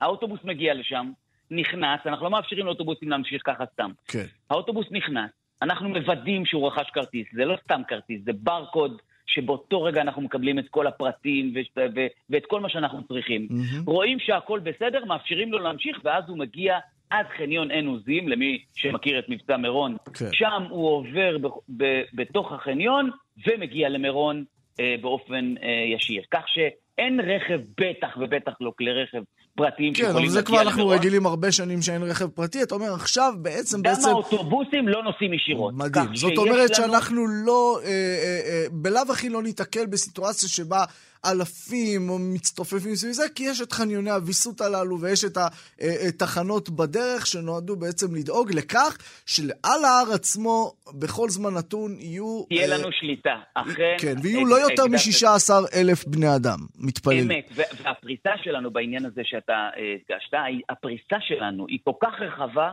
[0.00, 1.12] האוטובוס מגיע לשם,
[1.50, 3.90] נכנס, אנחנו לא מאפשרים לאוטובוסים להמשיך ככה סתם.
[4.08, 4.24] כן.
[4.50, 5.30] האוטובוס נכנס,
[5.62, 10.58] אנחנו מוודאים שהוא רכש כרטיס, זה לא סתם כרטיס, זה ברקוד שבאותו רגע אנחנו מקבלים
[10.58, 13.46] את כל הפרטים ו- ו- ואת כל מה שאנחנו צריכים.
[13.50, 13.84] מהמם.
[13.86, 16.78] רואים שהכל בסדר, מאפשרים לו להמשיך, ואז הוא מגיע
[17.10, 19.96] עד חניון עין עוזים, למי שמכיר את מבצע מירון.
[20.18, 20.26] כן.
[20.32, 21.46] שם הוא עובר ב-
[21.82, 23.10] ב- בתוך החניון
[23.46, 24.44] ומגיע למירון
[24.80, 26.22] אה, באופן אה, ישיר.
[26.30, 29.22] כך שאין רכב, בטח ובטח לא כלי רכב
[29.58, 30.98] פרטיים כן, שיכולים אבל זה להגיע כבר אנחנו למירון.
[30.98, 32.62] רגילים הרבה שנים שאין רכב פרטי.
[32.62, 34.08] אתה אומר, עכשיו בעצם, גם בעצם...
[34.08, 35.74] האוטובוסים לא נוסעים ישירות.
[35.74, 36.16] מדהים.
[36.16, 37.92] זאת אומרת לנו- שאנחנו לא, אה, אה,
[38.50, 40.84] אה, בלאו הכי לא ניתקל בסיטואציה שבה
[41.24, 45.38] אלפים מצטופפים סביב זה, כי יש את חניוני הוויסות הללו ויש את
[46.08, 52.44] התחנות בדרך שנועדו בעצם לדאוג לכך שעל ההר עצמו, בכל זמן נתון, יהיו...
[52.48, 53.36] תהיה אה, לנו שליטה.
[53.54, 53.96] אכן...
[53.98, 57.30] כן, ויהיו לא יותר הגדרת- מ-16 אלף בני אדם מתפללים.
[57.30, 62.70] אמת, והפריסה שלנו בעניין הזה שאתה אה, הדגשת, הפריסה שלנו היא כל כך רחבה,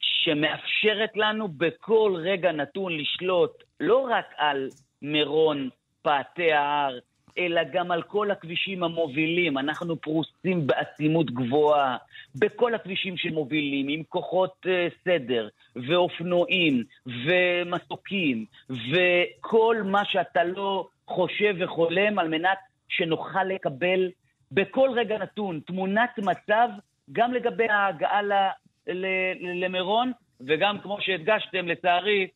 [0.00, 4.68] שמאפשרת לנו בכל רגע נתון לשלוט לא רק על
[5.02, 5.68] מירון,
[6.02, 6.98] פאתי ההר,
[7.38, 9.58] אלא גם על כל הכבישים המובילים.
[9.58, 11.96] אנחנו פרוסים בעצימות גבוהה
[12.34, 22.18] בכל הכבישים שמובילים, עם כוחות אה, סדר, ואופנועים, ומסוקים, וכל מה שאתה לא חושב וחולם
[22.18, 22.58] על מנת
[22.88, 24.10] שנוכל לקבל
[24.52, 26.68] בכל רגע נתון תמונת מצב
[27.12, 28.20] גם לגבי ההגעה
[29.40, 32.26] למירון, וגם כמו שהדגשתם, לצערי,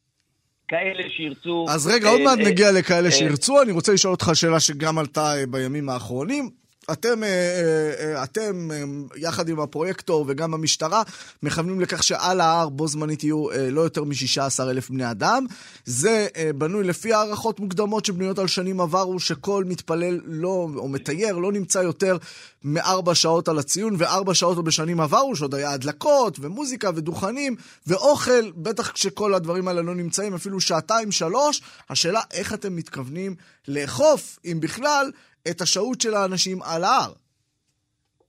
[0.70, 1.66] כאלה שירצו...
[1.68, 3.62] אז רגע, אה, עוד מעט אה, נגיע לכאלה אה, שירצו.
[3.62, 6.50] אני רוצה לשאול אותך שאלה שגם עלתה אה, בימים האחרונים.
[6.92, 8.68] אתם, אה, אה, אה, אתם,
[9.16, 11.02] יחד עם הפרויקטור וגם המשטרה,
[11.42, 15.46] מכוונים לכך שעל ההר בו זמנית יהיו לא יותר מ-16 אלף בני אדם.
[15.84, 16.28] זה
[16.58, 21.78] בנוי לפי הערכות מוקדמות שבנויות על שנים עברו, שכל מתפלל לא, או מתייר לא נמצא
[21.78, 22.16] יותר
[22.64, 27.56] מארבע שעות על הציון, וארבע שעות עוד בשנים עברו, שעוד היה הדלקות, ומוזיקה, ודוכנים,
[27.86, 31.62] ואוכל, בטח כשכל הדברים האלה לא נמצאים, אפילו שעתיים, שלוש.
[31.90, 33.34] השאלה, איך אתם מתכוונים
[33.68, 35.10] לאכוף, אם בכלל,
[35.50, 37.12] את השהות של האנשים על ההר?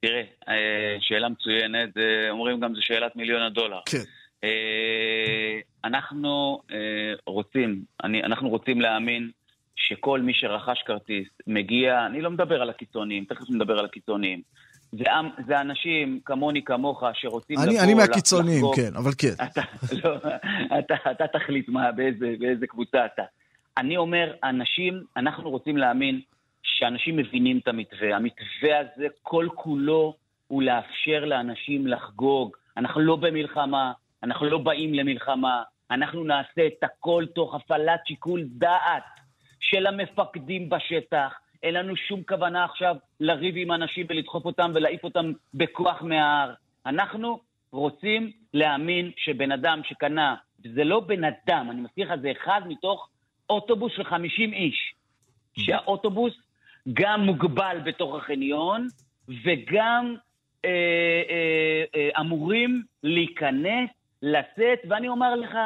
[0.01, 3.80] תראה, אה, שאלה מצוינת, אה, אומרים גם זו שאלת מיליון הדולר.
[3.86, 4.03] כן.
[4.43, 6.62] אה, אנחנו
[7.26, 9.32] רוצים, אני, אנחנו רוצים להאמין
[9.76, 14.41] שכל מי שרכש כרטיס מגיע, אני לא מדבר על הקיצוניים, תכף נדבר על הקיצוניים.
[14.91, 15.03] זה,
[15.47, 17.84] זה אנשים כמוני, כמוך, שרוצים אני, לבוא...
[17.84, 18.76] אני מהקיצוניים, לחגוג.
[18.76, 19.34] כן, אבל כן.
[19.43, 19.62] אתה,
[20.03, 20.18] לא,
[20.80, 23.24] אתה, אתה תחליט מה, באיזה, באיזה קבוצה אתה.
[23.78, 26.22] אני אומר, אנשים, אנחנו רוצים להאמין
[26.82, 28.15] שאנשים מבינים את המתווה.
[28.15, 30.15] המתווה הזה, כל כולו,
[30.47, 32.55] הוא לאפשר לאנשים לחגוג.
[32.77, 33.91] אנחנו לא במלחמה,
[34.23, 39.03] אנחנו לא באים למלחמה, אנחנו נעשה את הכל תוך הפעלת שיקול דעת
[39.59, 41.34] של המפקדים בשטח.
[41.63, 46.53] אין לנו שום כוונה עכשיו לריב עם אנשים ולדחוף אותם ולהעיף אותם בכוח מההר.
[46.86, 47.39] אנחנו
[47.71, 53.09] רוצים להאמין שבן אדם שקנה, וזה לא בן אדם, אני מזכיר לך, זה אחד מתוך
[53.49, 54.93] אוטובוס של 50 איש.
[55.57, 56.34] שהאוטובוס
[56.93, 58.88] גם מוגבל בתוך החניון
[59.27, 60.15] וגם
[60.65, 60.69] אה,
[61.29, 63.89] אה, אה, אמורים להיכנס,
[64.21, 65.57] לצאת, ואני אומר לך,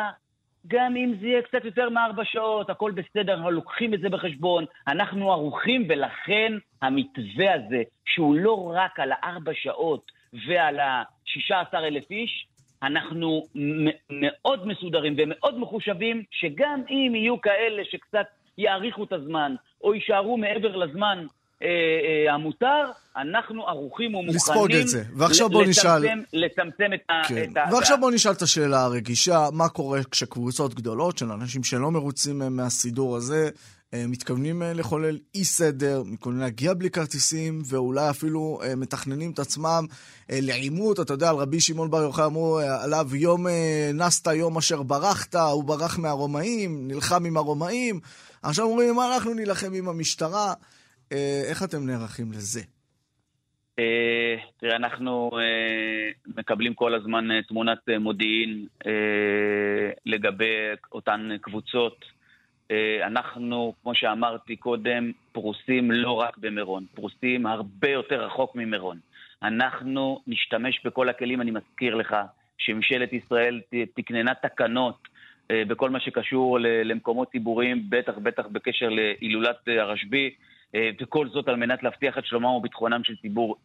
[0.67, 4.65] גם אם זה יהיה קצת יותר מארבע שעות, הכל בסדר, אנחנו לוקחים את זה בחשבון,
[4.87, 10.11] אנחנו ערוכים, ולכן המתווה הזה, שהוא לא רק על הארבע שעות
[10.47, 12.47] ועל השישה עשר אלף איש,
[12.83, 13.43] אנחנו
[14.09, 18.25] מאוד מסודרים ומאוד מחושבים, שגם אם יהיו כאלה שקצת
[18.57, 21.25] יאריכו את הזמן, או יישארו מעבר לזמן
[21.63, 25.03] אה, אה, המותר, אנחנו ערוכים ומוכנים לספוג את זה.
[25.15, 26.03] ועכשיו בוא נשאל...
[26.33, 27.27] לצמצם את ה...
[27.27, 27.51] כן.
[27.51, 31.91] את ה ועכשיו בוא נשאל את השאלה הרגישה, מה קורה כשקבוצות גדולות של אנשים שלא
[31.91, 33.49] מרוצים אה, מהסידור הזה,
[33.93, 39.85] אה, מתכוונים אה, לחולל אי סדר, מתכוונים להגיע בלי כרטיסים, ואולי אפילו מתכננים את עצמם
[40.29, 40.99] לעימות.
[40.99, 43.47] אתה יודע, על רבי שמעון בר יוחאי אמרו עליו, יום
[43.93, 47.99] נסת יום אשר ברחת, הוא ברח מהרומאים, נלחם עם הרומאים.
[48.49, 50.53] עכשיו אומרים, מה אנחנו נילחם עם המשטרה?
[51.49, 52.61] איך אתם נערכים לזה?
[54.57, 55.31] תראה, אנחנו
[56.27, 58.67] מקבלים כל הזמן תמונת מודיעין
[60.05, 60.53] לגבי
[60.91, 62.05] אותן קבוצות.
[63.05, 68.99] אנחנו, כמו שאמרתי קודם, פרוסים לא רק במירון, פרוסים הרבה יותר רחוק ממירון.
[69.43, 72.15] אנחנו נשתמש בכל הכלים, אני מזכיר לך
[72.57, 73.61] שממשלת ישראל
[73.95, 75.07] תקננה תקנות
[75.51, 80.35] בכל מה שקשור למקומות ציבוריים, בטח בטח בקשר להילולת הרשב"י.
[81.01, 83.55] וכל זאת על מנת להבטיח את שלומם וביטחונם של ציבור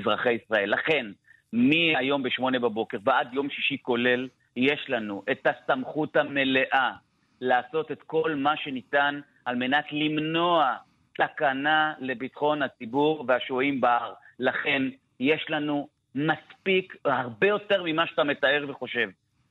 [0.00, 0.70] אזרחי ישראל.
[0.70, 1.06] לכן,
[1.52, 6.92] מהיום בשמונה בבוקר ועד יום שישי כולל, יש לנו את הסמכות המלאה
[7.40, 10.74] לעשות את כל מה שניתן על מנת למנוע
[11.20, 14.12] סכנה לביטחון הציבור והשוהים בהר.
[14.38, 14.82] לכן,
[15.20, 19.08] יש לנו מספיק, הרבה יותר ממה שאתה מתאר וחושב.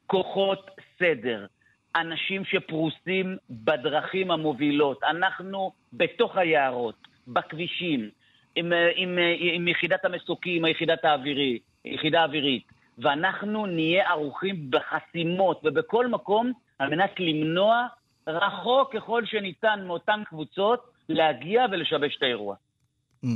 [0.08, 1.46] כוחות סדר,
[1.96, 5.04] אנשים שפרוסים בדרכים המובילות.
[5.04, 8.10] אנחנו בתוך היערות, בכבישים,
[8.56, 12.64] עם, עם, עם יחידת המסוקים, היחידת האווירי, יחידה אווירית,
[12.98, 17.88] ואנחנו נהיה ערוכים בחסימות ובכל מקום על מנת למנוע
[18.28, 22.56] רחוק ככל שניתן מאותן קבוצות להגיע ולשבש את האירוע.
[23.26, 23.28] Mm.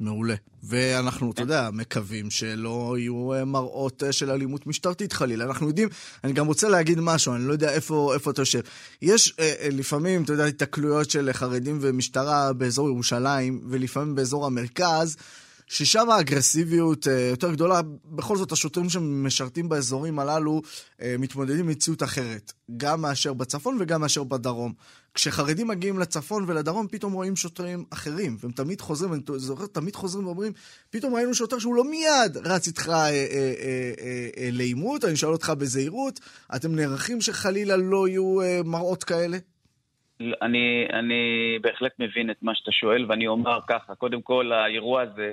[0.00, 0.34] מעולה.
[0.62, 5.44] ואנחנו, אתה יודע, מקווים שלא יהיו אה, מראות אה, של אלימות משטרתית חלילה.
[5.44, 5.88] אנחנו יודעים,
[6.24, 8.60] אני גם רוצה להגיד משהו, אני לא יודע איפה, איפה אתה יושב.
[9.02, 15.16] יש אה, אה, לפעמים, אתה יודע, התקלויות של חרדים ומשטרה באזור ירושלים, ולפעמים באזור המרכז.
[15.70, 20.62] ששם האגרסיביות אה, יותר גדולה, בכל זאת השוטרים שמשרתים באזורים הללו
[21.02, 24.72] אה, מתמודדים עם מציאות אחרת, גם מאשר בצפון וגם מאשר בדרום.
[25.14, 30.26] כשחרדים מגיעים לצפון ולדרום, פתאום רואים שוטרים אחרים, והם תמיד חוזרים, אני זוכר, תמיד חוזרים
[30.26, 30.52] ואומרים,
[30.90, 33.12] פתאום ראינו שוטר שהוא לא מיד רץ איתך אה, אה, אה,
[34.00, 36.20] אה, אה, לעימות, אני שואל אותך בזהירות,
[36.56, 39.36] אתם נערכים שחלילה לא יהיו אה, מראות כאלה?
[40.20, 45.32] אני, אני בהחלט מבין את מה שאתה שואל, ואני אומר ככה, קודם כל, האירוע הזה,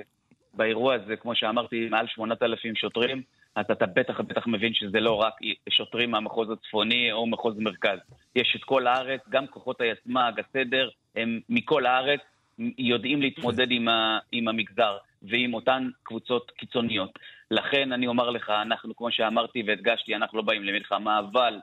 [0.54, 3.22] באירוע הזה, כמו שאמרתי, מעל 8,000 שוטרים,
[3.56, 5.34] אז אתה בטח בטח מבין שזה לא רק
[5.70, 7.98] שוטרים מהמחוז הצפוני או מחוז מרכז.
[8.36, 12.20] יש את כל הארץ, גם כוחות היסמ"ג, הסדר, הם מכל הארץ,
[12.78, 17.18] יודעים להתמודד עם, ה, עם המגזר ועם אותן קבוצות קיצוניות.
[17.50, 21.60] לכן אני אומר לך, אנחנו, כמו שאמרתי והדגשתי, אנחנו לא באים למלחמה, אבל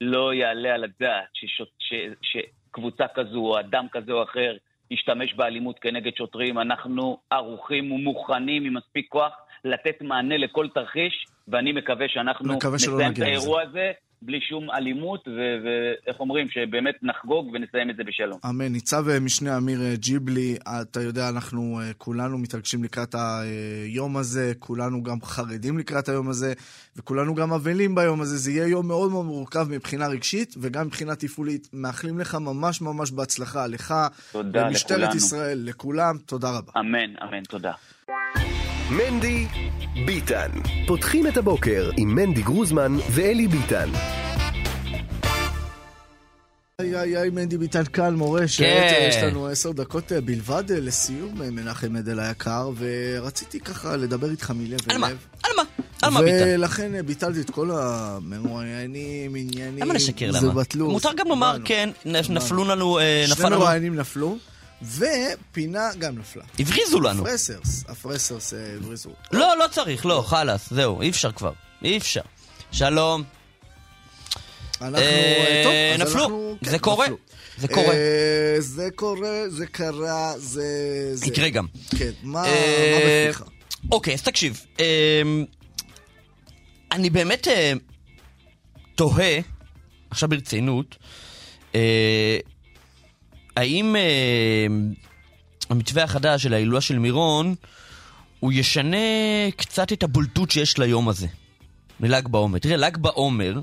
[0.00, 4.56] לא יעלה על הדעת ששוט, ש, שקבוצה כזו או אדם כזה או אחר
[4.90, 6.58] ישתמש באלימות כנגד שוטרים.
[6.58, 9.32] אנחנו ערוכים ומוכנים עם מספיק כוח
[9.64, 13.92] לתת מענה לכל תרחיש, ואני מקווה שאנחנו נסיים את האירוע הזה
[14.22, 18.38] בלי שום אלימות, ואיך אומרים, שבאמת נחגוג ונסיים את זה בשלום.
[18.48, 18.72] אמן.
[18.72, 24.52] ניצב אה, משנה אמיר אה, ג'יבלי, אתה יודע, אנחנו אה, כולנו מתרגשים לקראת היום הזה,
[24.58, 26.52] כולנו גם חרדים לקראת היום הזה,
[26.96, 28.36] וכולנו גם אבלים ביום הזה.
[28.36, 31.68] זה יהיה יום מאוד מאוד מורכב מבחינה רגשית, וגם מבחינה תפעולית.
[31.72, 33.94] מאחלים לך ממש ממש בהצלחה, לך,
[34.32, 35.16] תודה למשטרת לכולנו.
[35.16, 36.72] ישראל, לכולם, תודה רבה.
[36.80, 37.72] אמן, אמן, תודה.
[38.90, 39.46] מנדי
[40.06, 40.48] ביטן.
[40.86, 43.88] פותחים את הבוקר עם מנדי גרוזמן ואלי ביטן.
[46.78, 48.58] היי היי היי, מנדי ביטן כאן, מורשת.
[48.58, 49.06] כן.
[49.08, 54.30] יש לנו עשר דקות אה, בלבד אה, לסיום, אה, מנחם עדל היקר, ורציתי ככה לדבר
[54.30, 55.06] איתך מלב על מה?
[55.06, 55.18] אל לב.
[55.42, 55.62] על מה?
[56.02, 56.44] על מה ביטן?
[56.46, 59.84] ולכן ביטלתי את כל המרואיינים, עניינים.
[59.84, 60.54] למה לשקר זה למה?
[60.54, 60.90] בטלו.
[60.90, 61.56] מותר גם לומר.
[61.64, 61.90] כן.
[62.04, 64.38] נפלו לנו, אה, שני מרואיינים נפלו,
[64.82, 66.44] ופינה גם נפלה.
[66.58, 67.22] הבריזו לנו.
[67.22, 69.10] הפרסרס, הפרסרס אה, הבריזו.
[69.32, 71.52] לא, לא צריך, לא, חלאס, זהו, אי אפשר כבר.
[71.84, 72.20] אי אפשר.
[72.72, 73.22] שלום.
[74.80, 75.72] אנחנו, אה, אה, טוב,
[76.06, 76.22] אז נפלו.
[76.24, 77.06] אנחנו- כן, זה קורה.
[77.58, 77.94] זה קורה.
[78.58, 80.64] זה קורה, זה קרה, זה...
[81.26, 81.66] יקרה גם.
[81.98, 82.44] כן, מה
[83.26, 83.42] בפיך?
[83.92, 84.64] אוקיי, אז תקשיב.
[86.92, 87.48] אני באמת
[88.94, 89.38] תוהה,
[90.10, 90.96] עכשיו ברצינות,
[93.58, 94.66] האם אה,
[95.70, 97.54] המתווה החדש של ההילולה של מירון,
[98.40, 98.96] הוא ישנה
[99.56, 101.26] קצת את הבולטות שיש ליום הזה,
[102.00, 102.58] מל"ג בעומר.
[102.58, 103.60] תראה, ל"ג בעומר,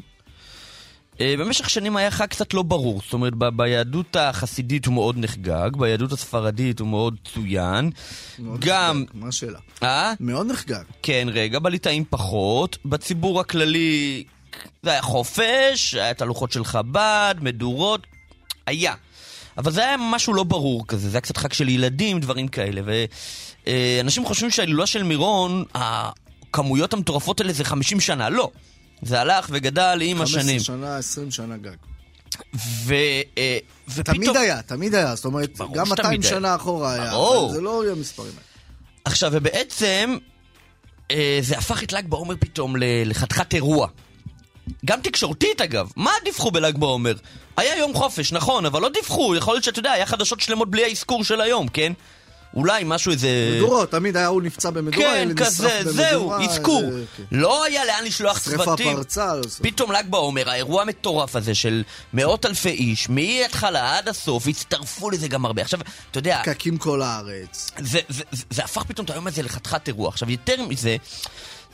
[1.21, 3.01] אה, במשך שנים היה חג קצת לא ברור.
[3.03, 7.91] זאת אומרת, ב- ביהדות החסידית הוא מאוד נחגג, ביהדות הספרדית הוא מאוד צוין.
[8.39, 9.01] מאוד גם...
[9.01, 9.59] נחגג, מה השאלה?
[9.83, 10.13] אה?
[10.19, 10.83] מאוד נחגג.
[11.03, 12.77] כן, רגע, בליטאים פחות.
[12.85, 14.23] בציבור הכללי
[14.83, 18.07] זה היה חופש, היה את הלוחות של חב"ד, מדורות,
[18.67, 18.93] היה.
[19.57, 22.81] אבל זה היה משהו לא ברור כזה, זה היה קצת חג של ילדים, דברים כאלה.
[23.65, 28.29] ואנשים חושבים שההילולה של מירון, הכמויות המטורפות האלה זה 50 שנה.
[28.29, 28.51] לא.
[29.01, 30.59] זה הלך וגדל עם 15 השנים.
[30.59, 31.75] שנה, 20 שנה גג.
[32.55, 32.93] ו,
[33.37, 34.15] אה, ופתאום...
[34.17, 35.15] תמיד היה, תמיד היה.
[35.15, 36.29] זאת אומרת, גם שתמיד 200 היה.
[36.29, 37.11] שנה אחורה היה.
[37.11, 37.51] ברור.
[37.53, 38.41] זה לא יהיה המספרים האלה.
[39.05, 40.17] עכשיו, ובעצם,
[41.11, 42.75] אה, זה הפך את ל"ג בעומר פתאום
[43.05, 43.87] לחתיכת אירוע.
[44.86, 47.13] גם תקשורתית אגב, מה דיווחו בל"ג בעומר?
[47.57, 50.84] היה יום חופש, נכון, אבל לא דיווחו, יכול להיות שאתה יודע, היה חדשות שלמות בלי
[50.84, 51.93] האזכור של היום, כן?
[52.55, 53.28] אולי משהו איזה...
[53.57, 56.82] מדורות, תמיד היה הוא נפצע במדורה, כן, כזה, זהו, אזכור.
[56.91, 57.24] זה- כן.
[57.32, 58.95] לא היה לאן לשלוח שרפה צוותים.
[58.95, 59.36] פרצה.
[59.36, 65.09] לא, פתאום ל"ג בעומר, האירוע המטורף הזה של מאות אלפי איש, מההתחלה עד הסוף, הצטרפו
[65.09, 65.61] לזה גם הרבה.
[65.61, 65.80] עכשיו,
[66.11, 67.72] אתה יודע, פקקים כל הארץ.
[67.80, 70.09] זה, זה, זה, זה הפך פתאום את היום הזה לחתיכת אירוע.
[70.09, 70.95] עכשיו, יותר מזה,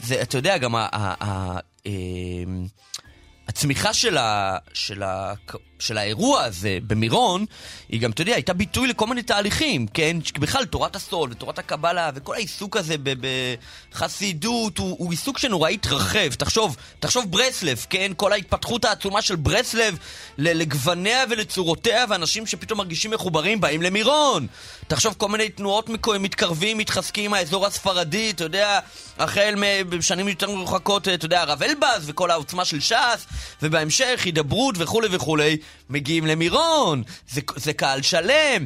[0.03, 1.57] זה, אתה יודע, גם ה, ה, ה,
[3.47, 5.33] הצמיחה של, ה, של, ה,
[5.81, 7.45] של האירוע הזה במירון,
[7.89, 10.17] היא גם, אתה יודע, הייתה ביטוי לכל מיני תהליכים, כן?
[10.39, 12.95] בכלל, תורת הסול ותורת הקבלה וכל העיסוק הזה
[13.91, 16.33] בחסידות הוא, הוא עיסוק שנורא התרחב.
[16.33, 18.11] תחשוב, תחשוב ברסלב, כן?
[18.15, 19.97] כל ההתפתחות העצומה של ברסלב
[20.37, 24.47] לגווניה ולצורותיה, ואנשים שפתאום מרגישים מחוברים באים למירון.
[24.87, 28.79] תחשוב כל מיני תנועות מתקרבים, מתחזקים מהאזור הספרדי, אתה יודע,
[29.19, 29.55] החל
[29.89, 33.25] בשנים יותר מרוחקות, אתה יודע, הרב אלבז וכל העוצמה של ש"ס,
[33.61, 35.57] ובהמשך הידברות וכולי וכולי,
[35.89, 38.65] מגיעים למירון, זה, זה קהל שלם.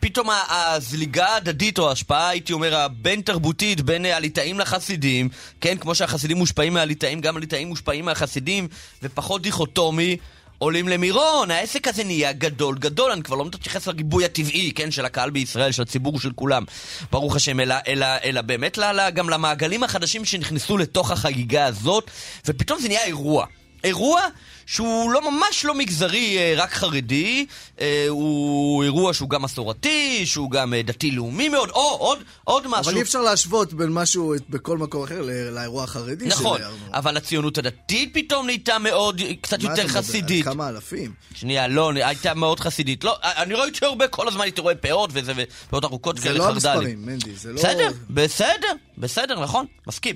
[0.00, 5.28] פתאום הזליגה ההדדית, או ההשפעה, הייתי אומר, הבין-תרבותית, בין הליטאים לחסידים,
[5.60, 8.68] כן, כמו שהחסידים מושפעים מהליטאים, גם הליטאים מושפעים מהחסידים,
[9.02, 10.16] ופחות דיכוטומי.
[10.58, 15.04] עולים למירון, העסק הזה נהיה גדול גדול, אני כבר לא מתייחס לריבוי הטבעי, כן, של
[15.04, 16.64] הקהל בישראל, של הציבור, של כולם,
[17.12, 22.10] ברוך השם, אלא, אלא, אלא באמת לה, גם למעגלים החדשים שנכנסו לתוך החגיגה הזאת,
[22.46, 23.46] ופתאום זה נהיה אירוע.
[23.84, 24.20] אירוע
[24.66, 27.46] שהוא לא ממש לא מגזרי אה, רק חרדי,
[27.80, 32.90] אה, הוא אירוע שהוא גם מסורתי, שהוא גם אה, דתי-לאומי מאוד, או עוד, עוד משהו.
[32.90, 36.60] אבל אי אפשר להשוות בין משהו בכל מקום אחר לאירוע החרדי נכון.
[36.92, 39.88] אבל הציונות הדתית פתאום נהייתה מאוד, קצת מה יותר?
[39.88, 40.44] חסידית.
[40.44, 41.12] כמה אלפים.
[41.34, 43.04] שנייה, לא, הייתה מאוד חסידית.
[43.04, 46.44] לא, אני ראיתי הרבה, כל הזמן הייתי רואה פאות וזה, ופאות ארוכות זה כאלה, לא
[46.44, 46.72] חרד"לים.
[46.72, 47.58] המספרים, מנדי, זה לא...
[47.58, 50.14] בסדר, בסדר, בסדר, נכון, מסכים.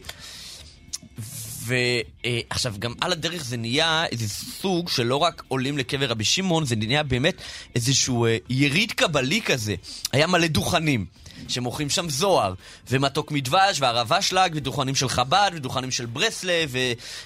[1.63, 6.77] ועכשיו, גם על הדרך זה נהיה איזה סוג שלא רק עולים לקבר רבי שמעון, זה
[6.77, 7.43] נהיה באמת
[7.75, 9.75] איזשהו אה, יריד קבלי כזה.
[10.13, 11.07] היה מלא דוכנים.
[11.49, 12.55] שמוכרים שם זוהר,
[12.91, 16.75] ומתוק מדבש, והרב אשלג, ודוכנים של חב"ד, ודוכנים של ברסלב,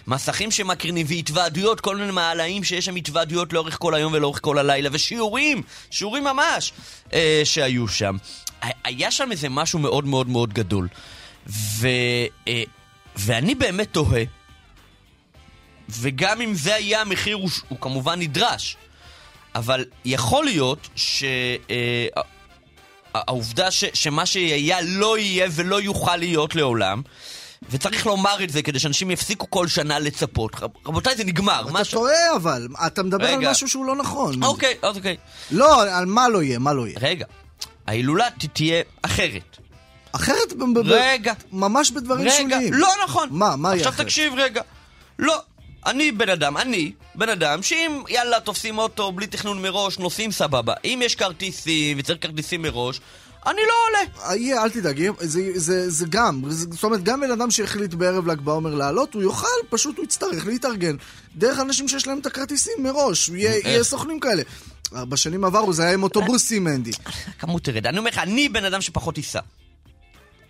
[0.07, 4.89] ומסכים שמקרינים, והתוועדויות, כל מיני מעלאים שיש שם התוועדויות לאורך כל היום ולאורך כל הלילה,
[4.93, 6.73] ושיעורים, שיעורים ממש,
[7.13, 8.17] אה, שהיו שם.
[8.85, 10.89] היה שם איזה משהו מאוד מאוד מאוד גדול.
[11.47, 11.89] ו...
[12.49, 12.63] אה,
[13.17, 14.23] ואני באמת תוהה,
[15.89, 18.77] וגם אם זה היה המחיר, הוא, הוא כמובן נדרש,
[19.55, 20.89] אבל יכול להיות
[23.15, 27.03] שהעובדה ש, שמה שהיה לא יהיה ולא יוכל להיות לעולם,
[27.71, 30.53] וצריך לומר את זה כדי שאנשים יפסיקו כל שנה לצפות.
[30.87, 31.65] רבותיי, זה נגמר.
[31.81, 33.35] אתה טועה אבל, אתה מדבר רגע.
[33.35, 34.43] על משהו שהוא לא נכון.
[34.43, 35.17] אוקיי, אוקיי.
[35.51, 36.99] לא, על מה לא יהיה, מה לא יהיה.
[37.01, 37.27] רגע,
[37.87, 39.59] ההילולה תהיה אחרת.
[40.15, 41.33] אחרת, ב- רגע.
[41.53, 42.73] ממש בדברים רגע, שונים.
[42.75, 43.29] לא נכון.
[43.33, 44.07] מה, מה יהיה עכשיו אחרת?
[44.07, 44.63] תקשיב רגע.
[45.19, 45.43] לא,
[45.87, 50.75] אני בן אדם, אני בן אדם שאם יאללה תופסים אוטו בלי תכנון מראש, נוסעים סבבה.
[50.85, 53.01] אם יש כרטיסים וצריך כרטיסים מראש,
[53.47, 54.35] אני לא עולה.
[54.37, 58.27] יהיה, אל תדאג, זה, זה, זה גם, זה- זאת אומרת, גם בן אדם שהחליט בערב
[58.31, 60.97] ל"ג בעומר לעלות, הוא יוכל, פשוט הוא יצטרך להתארגן.
[61.37, 64.43] דרך אנשים שיש להם את הכרטיסים מראש, יהיה, יהיה סוכנים כאלה.
[64.93, 66.91] בשנים עברו זה היה עם אוטובוסים, מנדי.
[67.39, 67.87] הכמות תרד.
[67.87, 69.41] אני אומר לך, אני בן אדם שפחות ייסע.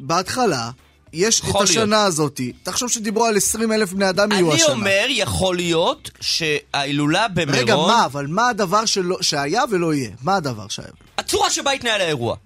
[0.01, 0.70] בהתחלה,
[1.12, 4.72] יש את השנה הזאת, תחשוב שדיברו על 20 אלף בני אדם יהיו אני השנה.
[4.74, 7.55] אומר, יכול להיות שההילולה במירון...
[7.62, 10.11] רגע, מה, אבל מה הדבר שלא, שהיה ולא יהיה?
[10.22, 10.88] מה הדבר שהיה?
[11.18, 12.36] הצורה שבה התנהל האירוע.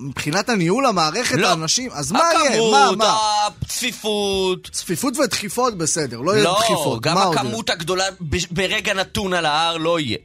[0.00, 1.48] מבחינת הניהול, המערכת, לא.
[1.48, 2.60] האנשים, אז מה יהיה?
[2.70, 3.16] מה, הכמות, מה?
[3.62, 4.68] הצפיפות.
[4.72, 7.00] צפיפות ודחיפות בסדר, לא יהיה לא, דחיפות.
[7.02, 7.24] גם מה?
[7.24, 10.18] הכמות הגדולה ב- ברגע נתון על ההר לא יהיה.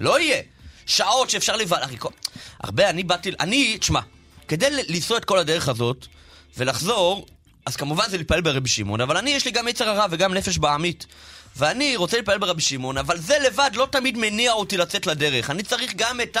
[0.00, 0.40] לא יהיה.
[0.86, 1.52] שעות שאפשר.
[1.70, 2.08] הרי כל-
[2.62, 3.30] הרבה, אני באתי...
[3.40, 4.00] אני, תשמע,
[4.48, 6.06] כדי לנסוע את כל הדרך הזאת
[6.56, 7.26] ולחזור,
[7.66, 10.58] אז כמובן זה להתפלל ברבי שמעון, אבל אני, יש לי גם יצר הרע וגם נפש
[10.58, 11.06] בעמית.
[11.56, 15.50] ואני רוצה להתפלל ברבי שמעון, אבל זה לבד לא תמיד מניע אותי לצאת לדרך.
[15.50, 16.36] אני צריך גם את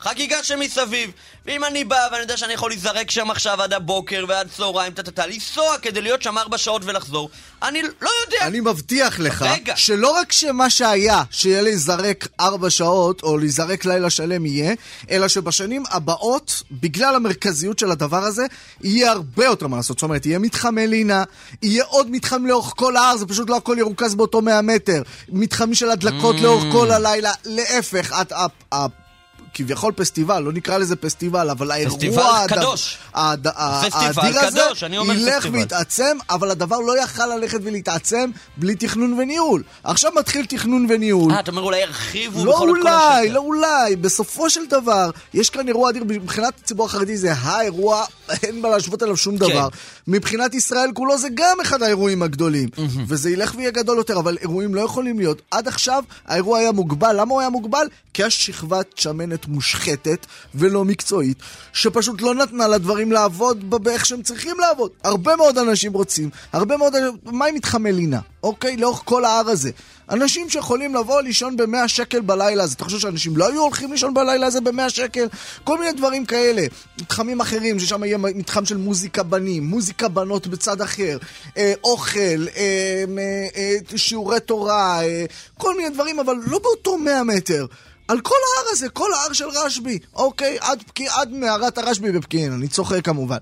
[0.00, 1.10] החגיגה שמסביב.
[1.46, 5.26] ואם אני בא ואני יודע שאני יכול להיזרק שם עכשיו עד הבוקר ועד צהריים, טה-טה-טה,
[5.26, 7.30] לנסוע כדי להיות שם ארבע שעות ולחזור,
[7.62, 8.46] אני לא יודע.
[8.46, 9.76] אני מבטיח לך, רגע.
[9.76, 14.74] שלא רק שמה שהיה, שיהיה להיזרק ארבע שעות, או להיזרק לילה שלם יהיה,
[15.10, 18.46] אלא שבשנים הבאות, בגלל המרכזיות של הדבר הזה,
[18.80, 19.96] יהיה הרבה יותר מה לעשות.
[19.98, 21.24] זאת אומרת, יהיה מתחמי לינה,
[21.62, 25.02] יהיה עוד מתחם לאורך כל ההר, זה פשוט לא הכל ירוכז באותו 100 מטר.
[25.28, 28.32] מתחמים של הדלקות לאורך כל הלילה, להפך, את...
[28.32, 29.05] ה- ה-
[29.56, 31.96] כביכול פסטיבל, לא נקרא לזה פסטיבל, אבל האירוע...
[31.98, 32.98] פסטיבל האד- קדוש.
[33.14, 33.46] האד-
[33.86, 35.58] פסטיבל האדיר הזה קדוש, אני אומר ילך פסטיבל.
[35.58, 39.62] ויתעצם, אבל הדבר לא יכל ללכת ולהתעצם בלי תכנון וניהול.
[39.84, 41.32] עכשיו מתחיל תכנון וניהול.
[41.32, 43.28] אה, אתה אומר אולי ירחיבו לא בכל אולי.
[43.30, 48.04] לא אולי, בסופו של דבר, יש כאן אירוע אדיר, מבחינת הציבור החרדי זה האירוע,
[48.42, 49.68] אין מה להשוות עליו שום דבר.
[50.08, 52.68] מבחינת ישראל כולו זה גם אחד האירועים הגדולים.
[53.08, 55.42] וזה ילך ויהיה גדול יותר, אבל אירועים לא יכולים להיות.
[55.50, 57.20] עד עכשיו האירוע היה מוגבל.
[57.20, 57.86] למה הוא היה מוגבל?
[58.14, 61.38] כי יש שכבת שמנת מושחתת ולא מקצועית,
[61.72, 64.90] שפשוט לא נתנה לדברים לעבוד באיך שהם צריכים לעבוד.
[65.04, 66.94] הרבה מאוד אנשים רוצים, הרבה מאוד...
[67.24, 68.20] מה עם מתחמי לינה?
[68.46, 68.76] אוקיי?
[68.76, 69.70] לאורך כל ההר הזה.
[70.10, 72.74] אנשים שיכולים לבוא לישון ב-100 שקל בלילה הזה.
[72.74, 75.28] אתה חושב שאנשים לא היו הולכים לישון בלילה הזה ב-100 שקל?
[75.64, 76.66] כל מיני דברים כאלה.
[77.00, 81.18] מתחמים אחרים, ששם יהיה מתחם של מוזיקה בנים, מוזיקה בנות בצד אחר,
[81.56, 85.24] אה, אוכל, אה, אה, אה, שיעורי תורה, אה,
[85.58, 87.66] כל מיני דברים, אבל לא באותו 100 מטר.
[88.08, 90.58] על כל ההר הזה, כל ההר של רשב"י, אוקיי?
[90.60, 93.36] עד, פקי, עד מערת הרשב"י בפקיעין, אני צוחק כמובן.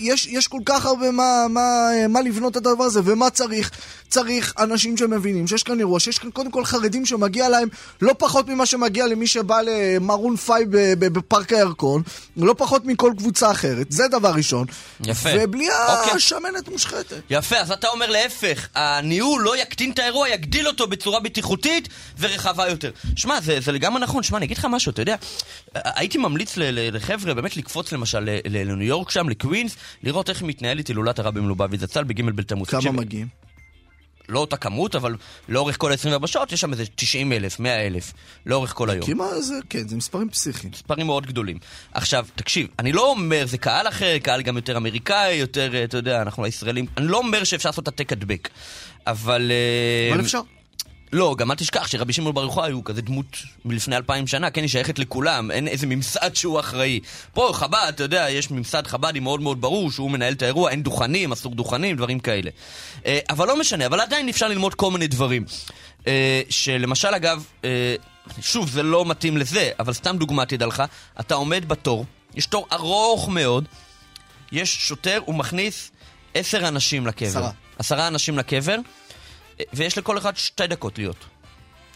[0.00, 3.70] יש, יש כל כך הרבה מה, מה, מה לבנות את הדבר הזה, ומה צריך?
[4.12, 7.68] צריך אנשים שמבינים שיש כאן אירוע, שיש כאן קודם כל חרדים שמגיע להם
[8.02, 10.64] לא פחות ממה שמגיע למי שבא למרון פאי
[10.98, 12.02] בפארק הירקון,
[12.36, 14.66] לא פחות מכל קבוצה אחרת, זה דבר ראשון.
[15.06, 15.28] יפה.
[15.38, 16.12] ובלי אוקיי.
[16.12, 17.22] השמנת מושחתת.
[17.30, 21.88] יפה, אז אתה אומר להפך, הניהול לא יקטין את האירוע, יגדיל אותו בצורה בטיחותית
[22.18, 22.90] ורחבה יותר.
[23.16, 25.16] שמע, זה, זה לגמרי נכון, שמע, אני אגיד לך משהו, אתה יודע,
[25.74, 31.40] הייתי ממליץ לחבר'ה באמת לקפוץ למשל לניו יורק שם, לקווינס, לראות איך מתנהלת הילולת הרבי
[31.40, 32.68] מלובביץ' זצ"ל בג' בתמוז.
[32.68, 33.51] כמה מגיעים?
[34.28, 35.16] לא אותה כמות, אבל
[35.48, 38.12] לאורך כל ה-24 שעות יש שם איזה 90 אלף, 100 אלף,
[38.46, 39.06] לאורך כל היום.
[39.06, 40.72] כמעט זה, כן, זה מספרים פסיכיים.
[40.72, 41.58] מספרים מאוד גדולים.
[41.92, 45.96] עכשיו, תקשיב, אני לא אומר, זה קהל אחר, קהל גם יותר אמריקאי, יותר, אה, אתה
[45.96, 48.48] יודע, אנחנו הישראלים, אני לא אומר שאפשר לעשות העתק הדבק,
[49.06, 49.52] אבל...
[49.52, 50.40] אה, אבל אפשר.
[51.12, 53.26] לא, גם אל תשכח שרבי שמעון בר יוחאי הוא כזה דמות
[53.64, 57.00] מלפני אלפיים שנה, כן, היא שייכת לכולם, אין איזה ממסד שהוא אחראי.
[57.32, 60.82] פה חב"ד, אתה יודע, יש ממסד חב"די מאוד מאוד ברור שהוא מנהל את האירוע, אין
[60.82, 62.50] דוכנים, אסור דוכנים, דברים כאלה.
[63.06, 65.44] אה, אבל לא משנה, אבל עדיין אפשר ללמוד כל מיני דברים.
[66.06, 67.94] אה, שלמשל, אגב, אה,
[68.40, 70.82] שוב, זה לא מתאים לזה, אבל סתם דוגמה תדע לך,
[71.20, 73.64] אתה עומד בתור, יש תור ארוך מאוד,
[74.52, 75.90] יש שוטר, הוא מכניס
[76.34, 77.28] עשר אנשים לקבר.
[77.28, 77.50] עשרה.
[77.78, 78.76] עשרה אנשים לקבר,
[79.72, 81.16] ויש לכל אחד שתי דקות להיות.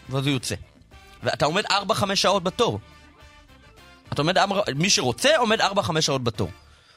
[0.09, 0.55] ואז הוא יוצא.
[1.23, 2.79] ואתה עומד 4-5 שעות בתור.
[4.13, 4.37] אתה עומד,
[4.75, 6.49] מי שרוצה עומד 4-5 שעות בתור.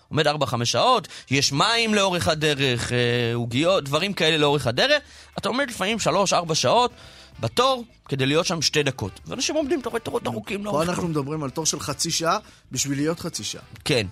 [0.08, 2.98] עומד 4-5 שעות, יש מים לאורך הדרך, אה,
[3.34, 5.02] עוגיות, דברים כאלה לאורך הדרך.
[5.38, 6.92] אתה עומד לפעמים 3-4 שעות
[7.40, 9.20] בתור כדי להיות שם שתי דקות.
[9.26, 12.38] ואנשים עומדים, אתה רואה תורות ארוכים פה לאורך אנחנו מדברים על תור של חצי שעה
[12.72, 13.62] בשביל להיות חצי שעה.
[13.84, 14.06] כן.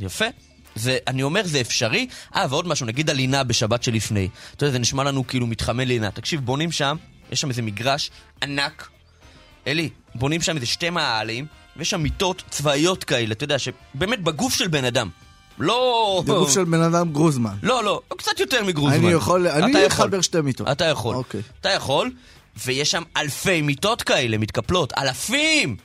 [0.00, 0.24] יפה.
[0.74, 2.06] זה, אני אומר, זה אפשרי.
[2.36, 4.28] אה, ועוד משהו, נגיד הלינה בשבת שלפני.
[4.56, 6.10] אתה יודע, זה נשמע לנו כאילו מתחמי לינה.
[6.10, 6.96] תקשיב, בונים שם,
[7.32, 8.10] יש שם איזה מגרש
[8.42, 8.88] ענק.
[9.66, 11.46] אלי, בונים שם איזה שתי מאהלים,
[11.76, 15.08] ויש שם מיטות צבאיות כאלה, אתה יודע, שבאמת בגוף של בן אדם.
[15.58, 16.22] לא...
[16.26, 17.54] זה גוף של בן אדם גרוזמן.
[17.62, 19.04] לא, לא, קצת יותר מגרוזמן.
[19.04, 19.86] אני יכול, אני.
[19.86, 20.68] אחבר שתי מיטות.
[20.68, 21.16] אתה יכול.
[21.16, 21.40] אוקיי.
[21.60, 22.10] אתה יכול,
[22.64, 25.76] ויש שם אלפי מיטות כאלה מתקפלות, אלפים!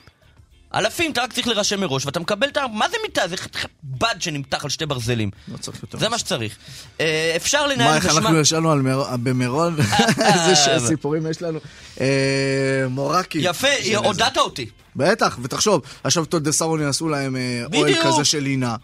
[0.76, 2.66] אלפים, אתה רק צריך להירשם מראש, ואתה מקבל את ה...
[2.74, 3.28] מה זה מיטה?
[3.28, 5.32] זה חתיכת בד שנמתח על שתי ברזלים.
[5.48, 5.98] לא צריך יותר.
[6.00, 6.56] זה מה שצריך.
[7.00, 9.76] אה, אפשר מה, לנהל איך את אנחנו ישנו על מר- במירון?
[10.22, 10.56] איזה
[10.88, 11.60] סיפורים יש לנו.
[12.02, 12.06] אה,
[12.90, 13.40] מורקי.
[13.42, 14.70] יפה, הודעת אותי.
[14.96, 17.96] בטח, ותחשוב, עכשיו תודסרון יעשו להם אה, אוהל.
[18.04, 18.76] כזה של לינה.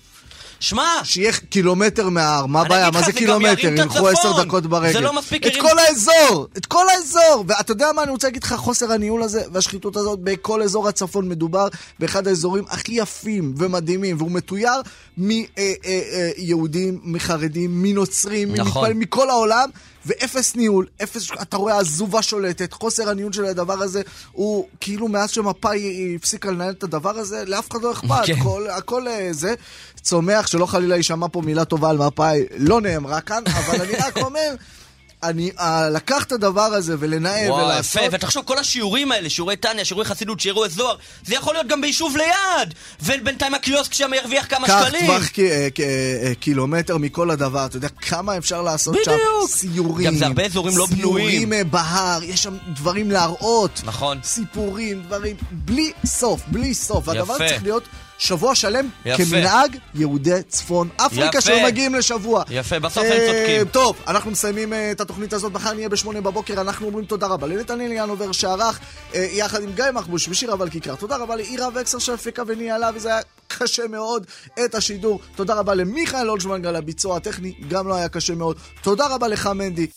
[0.66, 2.91] שמע, שיהיה קילומטר מההר, מה הבעיה?
[2.91, 3.68] מה זה קילומטר?
[3.68, 4.43] ילכו עשר.
[4.43, 4.93] דקות ברגל.
[4.93, 6.47] זה לא מספיק את כל האזור!
[6.57, 7.45] את כל האזור!
[7.47, 11.30] ואתה יודע מה, אני רוצה להגיד לך, חוסר הניהול הזה והשחיתות הזאת, בכל אזור הצפון
[11.30, 11.68] מדובר
[11.99, 14.72] באחד האזורים הכי יפים ומדהימים, והוא מתויר
[15.18, 18.91] מיהודים, מחרדים, מנוצרים, נכון.
[18.93, 19.70] מכל העולם.
[20.06, 24.01] ואפס ניהול, אפס, אתה רואה עזובה שולטת, חוסר הניהול של הדבר הזה
[24.32, 28.39] הוא כאילו מאז שמפא"י הפסיקה לנהל את הדבר הזה, לאף אחד לא אכפת, כן.
[28.43, 29.53] כל, הכל אה, זה
[30.01, 34.18] צומח, שלא חלילה יישמע פה מילה טובה על מפא"י, לא נאמרה כאן, אבל אני רק
[34.18, 34.56] אומר,
[35.24, 38.01] אני, אה, לקח את הדבר הזה ולנהל וואו, ולעשות...
[38.01, 40.95] יפה, ותחשוב, כל השיעורים האלה, שיעורי טניה, שיעורי חסידות, שיעורי זוהר,
[41.26, 42.74] זה יכול להיות גם ביישוב ליד!
[43.03, 45.05] ובינתיים הקיוסק שם ירוויח כמה קח שקלים!
[45.07, 49.49] טווח ק- אה, ק- אה, קילומטר מכל הדבר, אתה יודע כמה אפשר לעשות שם בדיוק.
[49.49, 51.30] סיורים, גם זה הרבה אזורים לא בנויים.
[51.30, 54.20] סיורים אה, בהר, יש שם דברים להראות, נכון.
[54.24, 57.47] סיפורים, דברים, בלי סוף, בלי סוף, והדבר יפה.
[57.47, 57.84] צריך להיות
[58.18, 59.26] שבוע שלם יפה.
[59.26, 61.41] כמנהג יהודי צפון אפריקה יפה.
[61.41, 62.43] שמגיעים לשבוע.
[62.49, 63.68] יפה, בסוף הם אה, צודקים.
[63.72, 67.47] טוב, אנחנו מסיימים אה, את התוכנית הזאת, מחר נהיה בשמונה בבוקר, אנחנו אומרים תודה רבה
[67.47, 68.80] לנתנאל ינובר שערך
[69.16, 70.95] אה, יחד עם גיא מחבוש ושירה ולקיקרה.
[70.95, 74.26] תודה רבה לאירה וקסר שהפיקה וניהלה, וזה היה קשה מאוד
[74.66, 75.20] את השידור.
[75.36, 78.57] תודה רבה למיכאל אולג'מנג על הביצוע הטכני, גם לא היה קשה מאוד.
[78.82, 79.88] תודה רבה לך מנדי.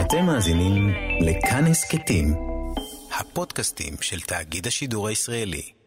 [0.00, 2.34] אתם מאזינים לכאן הסכתים,
[3.18, 5.81] הפודקאסטים של תאגיד השידור הישראלי.